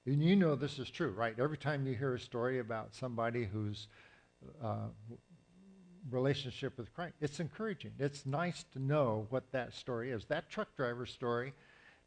And 0.06 0.22
you 0.22 0.36
know 0.36 0.54
this 0.54 0.78
is 0.78 0.90
true, 0.90 1.10
right? 1.10 1.34
Every 1.38 1.56
time 1.56 1.86
you 1.86 1.94
hear 1.94 2.14
a 2.14 2.20
story 2.20 2.58
about 2.58 2.94
somebody 2.94 3.44
whose 3.44 3.88
uh, 4.62 4.88
relationship 6.10 6.76
with 6.76 6.92
Christ, 6.94 7.14
it's 7.20 7.40
encouraging. 7.40 7.92
It's 7.98 8.26
nice 8.26 8.64
to 8.74 8.78
know 8.78 9.26
what 9.30 9.50
that 9.52 9.72
story 9.72 10.10
is. 10.10 10.26
That 10.26 10.50
truck 10.50 10.76
driver 10.76 11.06
story, 11.06 11.54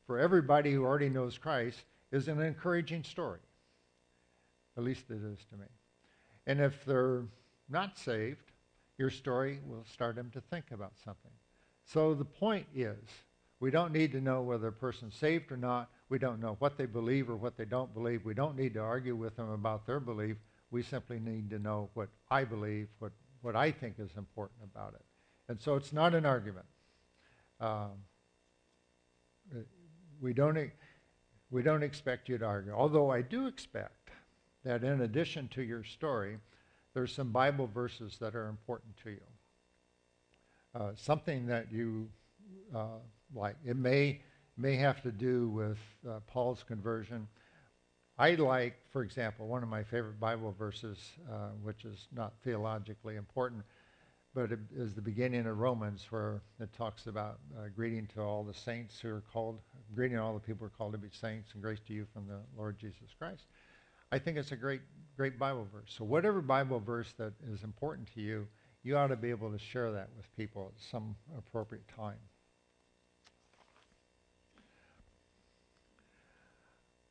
for 0.06 0.20
everybody 0.20 0.72
who 0.72 0.86
already 0.86 1.10
knows 1.10 1.38
Christ, 1.38 1.80
is 2.12 2.28
an 2.28 2.40
encouraging 2.40 3.04
story. 3.04 3.40
At 4.78 4.84
least 4.84 5.06
it 5.10 5.24
is 5.24 5.40
to 5.50 5.58
me. 5.58 5.66
And 6.46 6.62
if 6.62 6.86
they're 6.86 7.24
not 7.68 7.98
saved, 7.98 8.52
your 8.98 9.10
story 9.10 9.60
will 9.68 9.86
start 9.92 10.16
them 10.16 10.30
to 10.34 10.42
think 10.42 10.66
about 10.72 10.94
something. 11.04 11.32
So 11.86 12.14
the 12.14 12.26
point 12.26 12.68
is, 12.76 12.98
we 13.60 13.72
don't 13.72 13.92
need 13.92 14.12
to 14.12 14.22
know 14.22 14.42
whether 14.42 14.68
a 14.68 14.72
person's 14.72 15.16
saved 15.16 15.52
or 15.52 15.58
not. 15.58 15.90
We 16.10 16.20
don't 16.20 16.40
know 16.40 16.56
what 16.60 16.78
they 16.78 16.86
believe 16.86 17.30
or 17.30 17.36
what 17.36 17.58
they 17.58 17.66
don't 17.66 17.94
believe. 17.94 18.24
We 18.24 18.34
don't 18.34 18.58
need 18.58 18.74
to 18.76 18.80
argue 18.80 19.16
with 19.16 19.36
them 19.36 19.50
about 19.50 19.88
their 19.88 20.00
belief. 20.00 20.38
We 20.70 20.84
simply 20.84 21.20
need 21.20 21.50
to 21.50 21.60
know 21.60 21.90
what 21.94 22.10
I 22.30 22.44
believe, 22.44 22.88
what, 23.00 23.12
what 23.42 23.56
I 23.56 23.72
think 23.72 23.96
is 24.00 24.12
important 24.18 24.60
about 24.64 24.94
it. 24.94 25.06
And 25.50 25.60
so 25.60 25.76
it's 25.76 25.92
not 25.92 26.14
an 26.14 26.26
argument. 26.26 26.66
Um, 27.60 27.92
we, 30.22 30.34
don't, 30.34 30.70
we 31.50 31.64
don't 31.64 31.84
expect 31.84 32.30
you 32.30 32.38
to 32.38 32.46
argue. 32.46 32.74
Although 32.74 33.10
I 33.10 33.22
do 33.22 33.48
expect 33.48 34.12
that 34.64 34.84
in 34.84 35.02
addition 35.02 35.48
to 35.50 35.64
your 35.64 35.84
story, 35.84 36.38
there's 36.94 37.14
some 37.14 37.32
Bible 37.32 37.68
verses 37.68 38.18
that 38.20 38.36
are 38.36 38.50
important 38.50 38.98
to 39.04 39.12
you. 39.12 39.22
Uh, 40.76 40.92
something 40.96 41.48
that 41.48 41.72
you 41.72 42.10
uh, 42.76 43.00
like. 43.34 43.56
It 43.66 43.78
may 43.78 44.22
may 44.58 44.76
have 44.76 45.02
to 45.04 45.12
do 45.12 45.50
with 45.50 45.78
uh, 46.10 46.20
Paul's 46.28 46.64
conversion. 46.68 47.28
I 48.18 48.34
like, 48.34 48.74
for 48.92 49.04
example, 49.04 49.48
one 49.48 49.62
of 49.62 49.70
my 49.70 49.84
favorite 49.84 50.20
Bible 50.20 50.56
verses, 50.58 50.98
uh, 51.32 51.50
which 51.62 51.86
is 51.86 52.08
not 52.12 52.34
theologically 52.44 53.16
important, 53.16 53.64
but 54.34 54.52
it 54.52 54.60
is 54.76 54.96
the 54.96 55.02
beginning 55.02 55.46
of 55.46 55.60
Romans 55.60 56.08
where 56.10 56.42
it 56.60 56.74
talks 56.74 57.06
about 57.06 57.38
uh, 57.56 57.68
greeting 57.76 58.08
to 58.16 58.22
all 58.22 58.44
the 58.44 58.54
saints 58.54 59.00
who 59.00 59.10
are 59.10 59.24
called, 59.32 59.60
greeting 59.94 60.18
all 60.18 60.34
the 60.34 60.40
people 60.40 60.62
who 60.62 60.66
are 60.66 60.78
called 60.78 60.94
to 60.94 60.98
be 60.98 61.10
saints, 61.12 61.52
and 61.54 61.62
grace 61.62 61.80
to 61.88 61.94
you 61.94 62.08
from 62.12 62.28
the 62.28 62.40
Lord 62.58 62.80
Jesus 62.80 63.14
Christ. 63.20 63.44
I 64.12 64.18
think 64.18 64.38
it's 64.38 64.52
a 64.52 64.56
great, 64.56 64.82
great 65.16 65.38
Bible 65.38 65.68
verse. 65.72 65.94
So 65.96 66.04
whatever 66.04 66.42
Bible 66.42 66.80
verse 66.80 67.14
that 67.20 67.34
is 67.52 67.64
important 67.64 68.08
to 68.16 68.22
you, 68.22 68.48
you 68.84 68.98
ought 68.98 69.08
to 69.08 69.16
be 69.16 69.30
able 69.30 69.52
to 69.52 69.60
share 69.60 69.92
that 69.92 70.10
with 70.16 70.26
people 70.36 70.72
at 70.74 70.82
some 70.92 71.16
appropriate 71.38 71.88
time. 71.96 72.18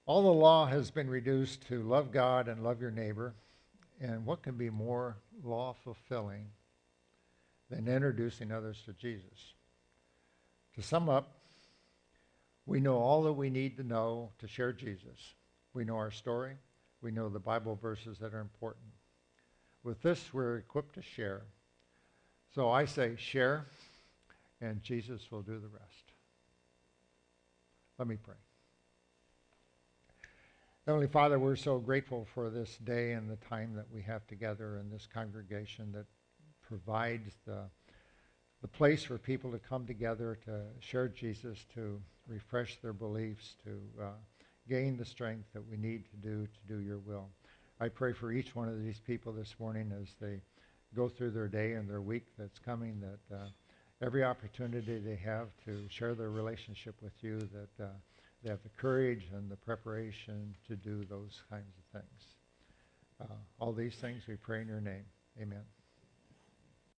All 0.06 0.22
the 0.22 0.28
law 0.32 0.66
has 0.66 0.92
been 0.92 1.10
reduced 1.10 1.66
to 1.66 1.82
love 1.82 2.12
God 2.12 2.46
and 2.46 2.62
love 2.62 2.80
your 2.80 2.92
neighbor. 2.92 3.34
And 4.00 4.24
what 4.24 4.42
can 4.42 4.56
be 4.56 4.70
more 4.70 5.16
law 5.42 5.74
fulfilling 5.82 6.46
than 7.68 7.88
introducing 7.88 8.52
others 8.52 8.80
to 8.86 8.92
Jesus? 8.92 9.54
To 10.76 10.82
sum 10.82 11.08
up, 11.08 11.32
we 12.66 12.78
know 12.78 12.98
all 12.98 13.24
that 13.24 13.32
we 13.32 13.50
need 13.50 13.76
to 13.78 13.82
know 13.82 14.30
to 14.38 14.46
share 14.46 14.72
Jesus. 14.72 15.34
We 15.74 15.84
know 15.84 15.96
our 15.96 16.10
story. 16.12 16.54
We 17.00 17.10
know 17.10 17.28
the 17.28 17.40
Bible 17.40 17.78
verses 17.80 18.18
that 18.18 18.32
are 18.32 18.40
important. 18.40 18.86
With 19.82 20.02
this, 20.02 20.32
we're 20.32 20.58
equipped 20.58 20.94
to 20.94 21.02
share. 21.02 21.42
So 22.54 22.70
I 22.70 22.84
say 22.84 23.14
share, 23.16 23.66
and 24.60 24.82
Jesus 24.82 25.30
will 25.30 25.42
do 25.42 25.58
the 25.58 25.68
rest. 25.68 26.12
Let 27.98 28.08
me 28.08 28.16
pray. 28.22 28.34
Heavenly 30.86 31.08
Father, 31.08 31.40
we're 31.40 31.56
so 31.56 31.80
grateful 31.80 32.28
for 32.32 32.48
this 32.48 32.78
day 32.84 33.14
and 33.14 33.28
the 33.28 33.44
time 33.48 33.74
that 33.74 33.90
we 33.92 34.02
have 34.02 34.24
together 34.28 34.78
in 34.78 34.88
this 34.88 35.08
congregation 35.12 35.90
that 35.90 36.06
provides 36.62 37.34
the, 37.44 37.62
the 38.62 38.68
place 38.68 39.02
for 39.02 39.18
people 39.18 39.50
to 39.50 39.58
come 39.58 39.84
together 39.84 40.38
to 40.44 40.60
share 40.78 41.08
Jesus, 41.08 41.66
to 41.74 42.00
refresh 42.28 42.78
their 42.82 42.92
beliefs, 42.92 43.56
to 43.64 43.80
uh, 44.00 44.10
gain 44.68 44.96
the 44.96 45.04
strength 45.04 45.48
that 45.54 45.68
we 45.68 45.76
need 45.76 46.04
to 46.08 46.16
do 46.18 46.46
to 46.46 46.72
do 46.72 46.78
your 46.78 46.98
will. 46.98 47.30
I 47.80 47.88
pray 47.88 48.12
for 48.12 48.30
each 48.30 48.54
one 48.54 48.68
of 48.68 48.80
these 48.80 49.00
people 49.00 49.32
this 49.32 49.56
morning 49.58 49.92
as 50.00 50.14
they 50.20 50.40
go 50.94 51.08
through 51.08 51.32
their 51.32 51.48
day 51.48 51.72
and 51.72 51.90
their 51.90 52.00
week 52.00 52.26
that's 52.38 52.60
coming 52.60 53.00
that 53.00 53.36
uh, 53.36 53.48
every 54.02 54.22
opportunity 54.22 55.00
they 55.00 55.16
have 55.16 55.48
to 55.64 55.84
share 55.88 56.14
their 56.14 56.30
relationship 56.30 56.94
with 57.02 57.14
you, 57.22 57.40
that 57.40 57.84
uh, 57.84 57.88
they 58.42 58.50
have 58.50 58.62
the 58.62 58.70
courage 58.80 59.24
and 59.32 59.50
the 59.50 59.56
preparation 59.56 60.54
to 60.68 60.76
do 60.76 61.04
those 61.04 61.42
kinds 61.50 61.72
of 61.78 62.00
things. 62.00 62.22
Uh, 63.20 63.34
all 63.58 63.72
these 63.72 63.96
things 64.00 64.22
we 64.28 64.36
pray 64.36 64.60
in 64.60 64.68
your 64.68 64.80
name. 64.80 65.04
Amen. 65.40 65.64